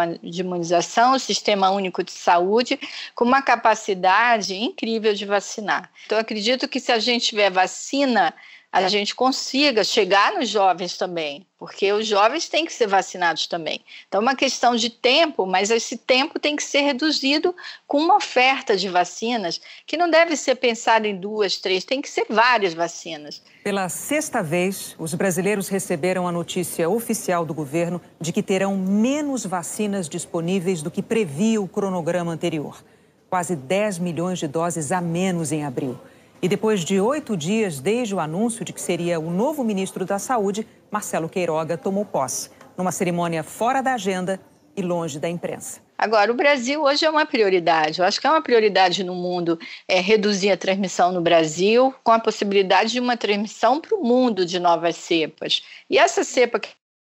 Imunização, 0.41 1.13
o 1.13 1.19
Sistema 1.19 1.69
Único 1.69 2.03
de 2.03 2.11
Saúde, 2.11 2.79
com 3.15 3.25
uma 3.25 3.41
capacidade 3.41 4.55
incrível 4.55 5.13
de 5.13 5.25
vacinar. 5.25 5.91
Então, 6.05 6.17
acredito 6.17 6.67
que 6.67 6.79
se 6.79 6.91
a 6.91 6.99
gente 6.99 7.27
tiver 7.27 7.49
vacina 7.49 8.33
a 8.71 8.87
gente 8.87 9.13
consiga 9.13 9.83
chegar 9.83 10.33
nos 10.33 10.47
jovens 10.47 10.95
também, 10.97 11.45
porque 11.59 11.91
os 11.91 12.07
jovens 12.07 12.47
têm 12.47 12.65
que 12.65 12.71
ser 12.71 12.87
vacinados 12.87 13.45
também. 13.45 13.81
Então, 14.07 14.21
é 14.21 14.23
uma 14.23 14.35
questão 14.35 14.77
de 14.77 14.89
tempo, 14.89 15.45
mas 15.45 15.69
esse 15.69 15.97
tempo 15.97 16.39
tem 16.39 16.55
que 16.55 16.63
ser 16.63 16.79
reduzido 16.79 17.53
com 17.85 17.97
uma 17.97 18.15
oferta 18.15 18.77
de 18.77 18.87
vacinas, 18.87 19.59
que 19.85 19.97
não 19.97 20.09
deve 20.09 20.37
ser 20.37 20.55
pensada 20.55 21.05
em 21.05 21.19
duas, 21.19 21.57
três, 21.57 21.83
tem 21.83 22.01
que 22.01 22.09
ser 22.09 22.25
várias 22.29 22.73
vacinas. 22.73 23.41
Pela 23.61 23.89
sexta 23.89 24.41
vez, 24.41 24.95
os 24.97 25.13
brasileiros 25.13 25.67
receberam 25.67 26.25
a 26.25 26.31
notícia 26.31 26.89
oficial 26.89 27.45
do 27.45 27.53
governo 27.53 28.01
de 28.21 28.31
que 28.31 28.41
terão 28.41 28.77
menos 28.77 29.45
vacinas 29.45 30.07
disponíveis 30.07 30.81
do 30.81 30.89
que 30.89 31.01
previa 31.01 31.61
o 31.61 31.67
cronograma 31.67 32.31
anterior. 32.31 32.81
Quase 33.29 33.55
10 33.55 33.99
milhões 33.99 34.39
de 34.39 34.47
doses 34.47 34.93
a 34.93 35.01
menos 35.01 35.51
em 35.51 35.65
abril. 35.65 35.99
E 36.41 36.47
depois 36.47 36.83
de 36.83 36.99
oito 36.99 37.37
dias 37.37 37.79
desde 37.79 38.15
o 38.15 38.19
anúncio 38.19 38.65
de 38.65 38.73
que 38.73 38.81
seria 38.81 39.19
o 39.19 39.29
novo 39.29 39.63
ministro 39.63 40.05
da 40.05 40.17
Saúde, 40.17 40.67
Marcelo 40.89 41.29
Queiroga 41.29 41.77
tomou 41.77 42.03
posse, 42.03 42.49
numa 42.75 42.91
cerimônia 42.91 43.43
fora 43.43 43.79
da 43.79 43.93
agenda 43.93 44.41
e 44.75 44.81
longe 44.81 45.19
da 45.19 45.29
imprensa. 45.29 45.81
Agora, 45.95 46.31
o 46.31 46.35
Brasil 46.35 46.81
hoje 46.81 47.05
é 47.05 47.09
uma 47.11 47.27
prioridade. 47.27 47.99
Eu 47.99 48.05
acho 48.05 48.19
que 48.19 48.25
é 48.25 48.29
uma 48.31 48.41
prioridade 48.41 49.03
no 49.03 49.13
mundo 49.13 49.59
é, 49.87 49.99
reduzir 49.99 50.49
a 50.49 50.57
transmissão 50.57 51.11
no 51.11 51.21
Brasil, 51.21 51.93
com 52.03 52.11
a 52.11 52.19
possibilidade 52.19 52.93
de 52.93 52.99
uma 52.99 53.15
transmissão 53.15 53.79
para 53.79 53.95
o 53.95 54.03
mundo 54.03 54.43
de 54.43 54.57
novas 54.59 54.95
cepas. 54.95 55.61
E 55.87 55.99
essa 55.99 56.23
cepa 56.23 56.59
que 56.59 56.69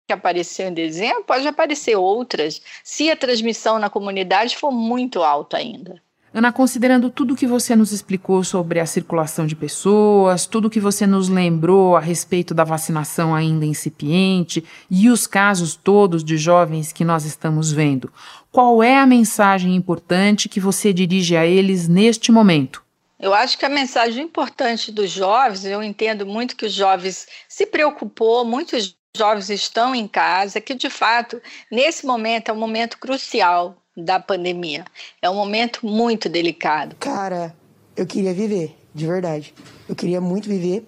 que 0.07 0.13
apareceu 0.13 0.67
em 0.67 0.73
dezembro, 0.73 1.23
pode 1.23 1.47
aparecer 1.47 1.95
outras, 1.95 2.61
se 2.83 3.09
a 3.09 3.15
transmissão 3.15 3.79
na 3.79 3.89
comunidade 3.89 4.55
for 4.55 4.71
muito 4.71 5.23
alta 5.23 5.57
ainda. 5.57 5.99
Ana, 6.35 6.51
considerando 6.51 7.09
tudo 7.09 7.33
que 7.33 7.47
você 7.47 7.77
nos 7.77 7.93
explicou 7.93 8.43
sobre 8.43 8.81
a 8.81 8.85
circulação 8.85 9.47
de 9.47 9.55
pessoas, 9.55 10.45
tudo 10.45 10.69
que 10.69 10.81
você 10.81 11.07
nos 11.07 11.29
lembrou 11.29 11.95
a 11.95 12.01
respeito 12.01 12.53
da 12.53 12.65
vacinação 12.65 13.33
ainda 13.33 13.65
incipiente 13.65 14.61
e 14.91 15.09
os 15.09 15.25
casos 15.25 15.77
todos 15.77 16.25
de 16.25 16.35
jovens 16.35 16.91
que 16.91 17.05
nós 17.05 17.23
estamos 17.23 17.71
vendo, 17.71 18.11
qual 18.51 18.83
é 18.83 18.97
a 18.97 19.05
mensagem 19.05 19.73
importante 19.77 20.49
que 20.49 20.59
você 20.59 20.91
dirige 20.91 21.37
a 21.37 21.45
eles 21.45 21.87
neste 21.87 22.33
momento? 22.33 22.83
Eu 23.17 23.33
acho 23.33 23.57
que 23.57 23.65
a 23.65 23.69
mensagem 23.69 24.25
importante 24.25 24.91
dos 24.91 25.09
jovens, 25.09 25.63
eu 25.63 25.81
entendo 25.81 26.25
muito 26.25 26.57
que 26.57 26.65
os 26.65 26.73
jovens 26.73 27.27
se 27.47 27.65
preocupou, 27.65 28.43
muitos 28.43 28.93
jovens 29.15 29.49
estão 29.49 29.95
em 29.95 30.05
casa, 30.05 30.59
que 30.59 30.73
de 30.73 30.89
fato, 30.89 31.41
nesse 31.71 32.05
momento 32.05 32.49
é 32.49 32.53
um 32.53 32.59
momento 32.59 32.97
crucial 32.97 33.81
da 33.95 34.19
pandemia. 34.19 34.85
É 35.21 35.29
um 35.29 35.35
momento 35.35 35.85
muito 35.85 36.27
delicado. 36.27 36.95
Cara, 36.97 37.55
eu 37.95 38.05
queria 38.05 38.33
viver, 38.33 38.75
de 38.93 39.07
verdade. 39.07 39.53
Eu 39.87 39.95
queria 39.95 40.19
muito 40.19 40.49
viver 40.49 40.87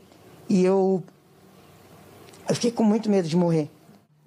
e 0.50 0.64
eu. 0.64 1.04
Eu 2.48 2.56
fiquei 2.56 2.72
com 2.72 2.84
muito 2.84 3.10
medo 3.10 3.28
de 3.28 3.36
morrer. 3.36 3.70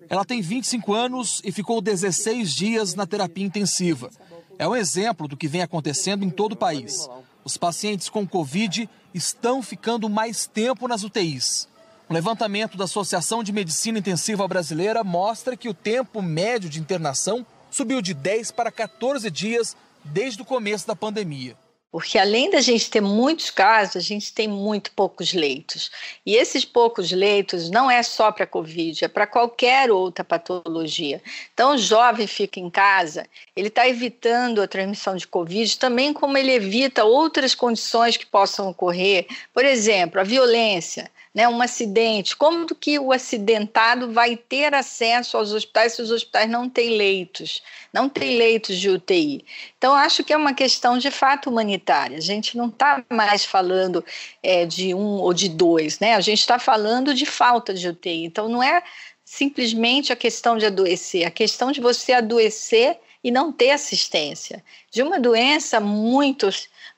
Ela 0.09 0.25
tem 0.25 0.41
25 0.41 0.93
anos 0.93 1.41
e 1.45 1.53
ficou 1.53 1.81
16 1.81 2.53
dias 2.53 2.95
na 2.95 3.07
terapia 3.07 3.45
intensiva. 3.45 4.11
É 4.59 4.67
um 4.67 4.75
exemplo 4.75 5.29
do 5.29 5.37
que 5.37 5.49
vem 5.49 5.63
acontecendo 5.63 6.25
em 6.25 6.31
todo 6.31 6.53
o 6.53 6.57
país. 6.57 7.09
Os 7.45 7.57
pacientes 7.57 8.09
com 8.09 8.27
Covid 8.27 8.89
estão 9.15 9.63
ficando 9.63 10.09
mais 10.09 10.47
tempo 10.47 10.87
nas 10.89 11.03
UTIs. 11.03 11.69
Um 12.11 12.15
levantamento 12.15 12.77
da 12.77 12.85
Associação 12.85 13.43
de 13.43 13.53
Medicina 13.53 14.01
Intensiva 14.01 14.47
Brasileira 14.49 15.05
mostra 15.05 15.57
que 15.57 15.69
o 15.69 15.75
tempo 15.75 16.21
médio 16.21 16.69
de 16.69 16.81
internação 16.81 17.47
subiu 17.71 18.03
de 18.03 18.15
10 18.15 18.51
para 18.51 18.71
14 18.71 19.31
dias 19.31 19.77
desde 20.05 20.43
o 20.43 20.45
começo 20.45 20.87
da 20.87 20.97
pandemia. 20.97 21.57
Porque 21.93 22.19
além 22.19 22.51
da 22.51 22.61
gente 22.61 22.89
ter 22.89 23.01
muitos 23.01 23.51
casos, 23.51 23.97
a 23.97 24.01
gente 24.01 24.33
tem 24.33 24.47
muito 24.47 24.93
poucos 24.93 25.33
leitos. 25.33 25.91
E 26.25 26.37
esses 26.37 26.65
poucos 26.65 27.11
leitos 27.11 27.69
não 27.69 27.91
é 27.91 28.01
só 28.05 28.31
para 28.31 28.47
Covid, 28.47 29.05
é 29.05 29.09
para 29.09 29.27
qualquer 29.27 29.91
outra 29.91 30.25
patologia. 30.25 31.21
Então, 31.53 31.75
o 31.75 31.79
jovem 31.79 32.29
fica 32.29 32.61
em 32.61 32.71
casa, 32.71 33.27
ele 33.57 33.67
está 33.69 33.89
evitando 33.89 34.63
a 34.63 34.69
transmissão 34.69 35.17
de 35.17 35.27
Covid, 35.27 35.79
também 35.79 36.13
como 36.13 36.39
ele 36.39 36.53
evita 36.53 37.05
outras 37.05 37.57
condições 37.57 38.17
que 38.17 38.27
possam 38.27 38.69
ocorrer. 38.69 39.27
Por 39.53 39.65
exemplo, 39.65 40.21
a 40.21 40.25
violência 40.25 41.11
né, 41.35 41.49
um 41.49 41.63
acidente, 41.63 42.37
como 42.37 42.67
que 42.75 42.99
o 42.99 43.13
acidentado 43.13 44.13
vai 44.13 44.37
ter 44.37 44.75
acesso 44.75 45.37
aos 45.37 45.53
hospitais 45.53 45.93
se 45.93 46.03
os 46.03 46.11
hospitais 46.11 46.51
não 46.51 46.69
têm 46.69 46.97
leitos, 46.97 47.63
não 47.93 48.09
têm 48.09 48.37
leitos 48.37 48.77
de 48.77 48.91
UTI? 48.91 49.45
Então, 49.79 49.95
acho 49.95 50.25
que 50.25 50.33
é 50.33 50.37
uma 50.37 50.53
questão 50.53 50.99
de 50.99 51.11
fato 51.11 51.49
humanitária. 51.49 52.19
A 52.19 52.21
gente 52.21 52.57
não 52.57 52.67
está 52.67 53.05
mais 53.09 53.45
falando 53.45 54.05
é, 54.43 54.67
de 54.67 54.93
um 54.93 55.21
ou 55.21 55.33
de 55.33 55.49
dois, 55.49 56.01
né? 56.01 56.15
A 56.15 56.21
gente 56.21 56.41
está 56.41 56.59
falando 56.59 57.15
de 57.15 57.25
falta 57.25 57.73
de 57.73 57.89
UTI. 57.89 58.25
Então, 58.25 58.49
não 58.49 58.63
é 58.63 58.83
simplesmente 59.25 60.13
a 60.13 60.17
questão 60.17 60.59
de 60.59 60.67
adoecer, 60.67 61.25
a 61.25 61.31
questão 61.31 61.71
de 61.71 61.81
você 61.81 62.13
adoecer 62.13 62.99
e 63.23 63.31
não 63.31 63.53
ter 63.53 63.71
assistência, 63.71 64.65
de 64.91 65.03
uma 65.03 65.21
doença 65.21 65.79
muito 65.81 66.49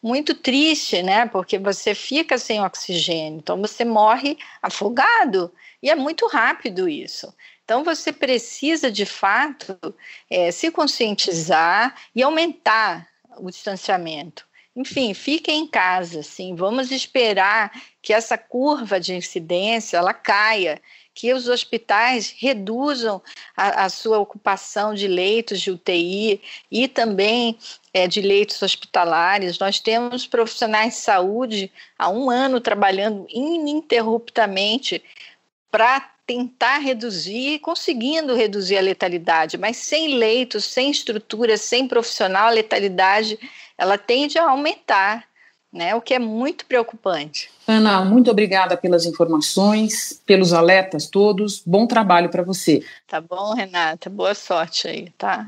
muito 0.02 0.34
triste, 0.34 1.00
né? 1.00 1.26
Porque 1.26 1.58
você 1.58 1.94
fica 1.94 2.36
sem 2.36 2.60
oxigênio, 2.60 3.38
então 3.38 3.60
você 3.60 3.84
morre 3.84 4.36
afogado 4.60 5.52
e 5.80 5.88
é 5.90 5.94
muito 5.94 6.26
rápido 6.26 6.88
isso. 6.88 7.32
Então 7.64 7.84
você 7.84 8.12
precisa 8.12 8.90
de 8.90 9.06
fato 9.06 9.78
é, 10.28 10.50
se 10.50 10.70
conscientizar 10.70 11.94
e 12.14 12.22
aumentar 12.22 13.06
o 13.38 13.48
distanciamento. 13.48 14.44
Enfim, 14.74 15.12
fiquem 15.12 15.60
em 15.60 15.66
casa, 15.66 16.22
sim. 16.22 16.54
Vamos 16.54 16.90
esperar 16.90 17.70
que 18.00 18.12
essa 18.12 18.38
curva 18.38 18.98
de 18.98 19.14
incidência 19.14 19.98
ela 19.98 20.14
caia 20.14 20.80
que 21.14 21.32
os 21.32 21.48
hospitais 21.48 22.34
reduzam 22.38 23.22
a, 23.56 23.84
a, 23.84 23.88
sua 23.88 24.18
ocupação 24.18 24.94
de 24.94 25.06
leitos 25.06 25.60
de 25.60 25.70
UTI 25.70 26.40
e 26.70 26.88
também 26.88 27.58
é, 27.92 28.08
de 28.08 28.20
leitos 28.20 28.60
hospitalares. 28.62 29.58
Nós 29.58 29.78
temos 29.78 30.26
profissionais 30.26 30.94
de 30.94 31.00
saúde 31.00 31.72
há 31.98 32.08
um 32.08 32.30
ano 32.30 32.60
trabalhando 32.60 33.26
ininterruptamente 33.28 35.02
para 35.70 36.00
tentar 36.26 36.78
reduzir, 36.78 37.58
conseguindo 37.58 38.34
reduzir 38.34 38.78
a 38.78 38.82
letalidade, 38.82 39.58
mas 39.58 39.76
sem 39.76 40.14
leitos, 40.14 40.64
sem 40.64 40.90
estrutura, 40.90 41.56
sem 41.56 41.88
profissional, 41.88 42.46
a 42.46 42.50
letalidade 42.50 43.38
ela 43.76 43.98
tende 43.98 44.38
a 44.38 44.48
aumentar 44.48 45.26
né? 45.72 45.94
O 45.94 46.00
que 46.00 46.12
é 46.12 46.18
muito 46.18 46.66
preocupante. 46.66 47.48
Ana, 47.66 48.04
muito 48.04 48.30
obrigada 48.30 48.76
pelas 48.76 49.06
informações, 49.06 50.20
pelos 50.26 50.52
alertas 50.52 51.06
todos. 51.06 51.62
Bom 51.64 51.86
trabalho 51.86 52.28
para 52.28 52.42
você. 52.42 52.84
Tá 53.08 53.20
bom, 53.20 53.54
Renata. 53.54 54.10
Boa 54.10 54.34
sorte 54.34 54.86
aí, 54.86 55.10
tá? 55.16 55.46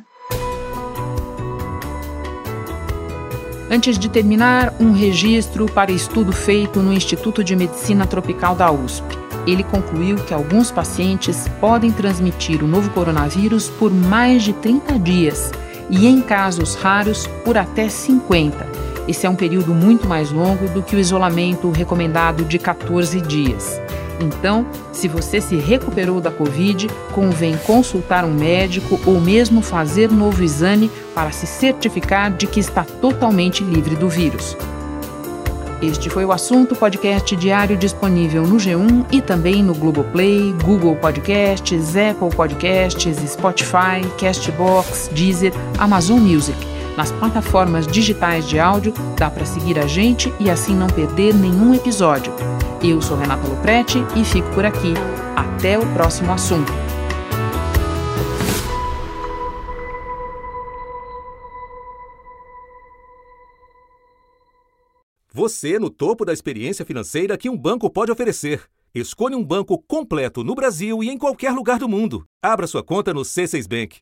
Antes 3.71 3.99
de 3.99 4.09
terminar, 4.09 4.75
um 4.81 4.93
registro 4.93 5.67
para 5.67 5.91
estudo 5.91 6.33
feito 6.33 6.81
no 6.81 6.93
Instituto 6.93 7.43
de 7.43 7.57
Medicina 7.57 8.07
Tropical 8.07 8.55
da 8.55 8.71
USP. 8.71 9.05
Ele 9.47 9.65
concluiu 9.65 10.17
que 10.17 10.33
alguns 10.33 10.71
pacientes 10.71 11.49
podem 11.61 11.93
transmitir 11.93 12.63
o 12.63 12.67
novo 12.67 12.89
coronavírus 12.91 13.69
por 13.69 13.91
mais 13.91 14.43
de 14.43 14.53
30 14.55 14.99
dias 14.99 15.51
e, 15.91 16.07
em 16.07 16.23
casos 16.23 16.75
raros, 16.77 17.27
por 17.45 17.59
até 17.59 17.89
50 17.89 18.94
esse 19.07 19.27
é 19.27 19.31
um 19.31 19.35
período 19.35 19.75
muito 19.75 20.09
mais 20.09 20.31
longo 20.31 20.69
do 20.69 20.83
que 20.83 20.97
o 20.97 20.99
isolamento 20.99 21.71
recomendado 21.71 22.45
de 22.45 22.59
14 22.59 23.21
dias. 23.21 23.81
Então, 24.21 24.67
se 24.93 25.09
você 25.09 25.41
se 25.41 25.57
recuperou 25.57 26.21
da 26.21 26.31
Covid, 26.31 26.89
convém 27.13 27.57
consultar 27.59 28.25
um 28.25 28.33
médico 28.33 28.99
ou 29.05 29.21
mesmo 29.21 29.61
fazer 29.61 30.11
novo 30.11 30.43
exame 30.43 30.91
para 31.15 31.33
se 31.33 31.47
certificar 31.47 32.33
de 32.33 32.47
que 32.47 32.61
está 32.61 32.85
totalmente 32.85 33.63
livre 33.63 33.97
do 33.97 34.09
vírus. 34.09 34.57
Este 35.83 36.09
foi 36.09 36.25
o 36.25 36.33
assunto 36.33 36.75
podcast 36.75 37.37
diário 37.37 37.77
disponível 37.77 38.47
no 38.47 38.57
G1 38.57 39.05
e 39.13 39.21
também 39.21 39.63
no 39.63 39.75
Globoplay, 39.75 40.55
Google 40.65 40.97
Podcasts, 40.97 41.95
Apple 41.95 42.35
Podcasts, 42.35 43.19
Spotify, 43.29 44.01
Castbox, 44.19 45.11
Deezer, 45.13 45.53
Amazon 45.77 46.21
Music. 46.21 46.74
Nas 46.97 47.11
plataformas 47.11 47.89
digitais 47.89 48.49
de 48.49 48.59
áudio, 48.61 48.93
dá 49.19 49.29
para 49.29 49.45
seguir 49.45 49.79
a 49.81 49.87
gente 49.87 50.33
e 50.39 50.49
assim 50.49 50.77
não 50.77 50.87
perder 50.87 51.35
nenhum 51.35 51.75
episódio. 51.75 52.33
Eu 52.83 53.03
sou 53.03 53.17
Renata 53.17 53.49
Loprete 53.49 53.99
e 54.15 54.25
fico 54.25 54.49
por 54.55 54.65
aqui. 54.65 54.95
Até 55.35 55.77
o 55.77 55.93
próximo 55.93 56.31
assunto. 56.33 56.73
Você 65.33 65.81
no 65.81 65.91
topo 65.91 66.25
da 66.25 66.33
experiência 66.33 66.87
financeira 66.87 67.37
que 67.37 67.51
um 67.51 67.59
banco 67.59 67.91
pode 67.91 68.13
oferecer. 68.13 68.63
Escolha 68.95 69.37
um 69.37 69.45
banco 69.45 69.83
completo 69.89 70.45
no 70.45 70.55
Brasil 70.55 71.03
e 71.03 71.11
em 71.11 71.19
qualquer 71.19 71.51
lugar 71.51 71.81
do 71.81 71.89
mundo. 71.89 72.25
Abra 72.41 72.69
sua 72.69 72.85
conta 72.85 73.13
no 73.13 73.23
C6 73.23 73.67
Bank. 73.69 73.99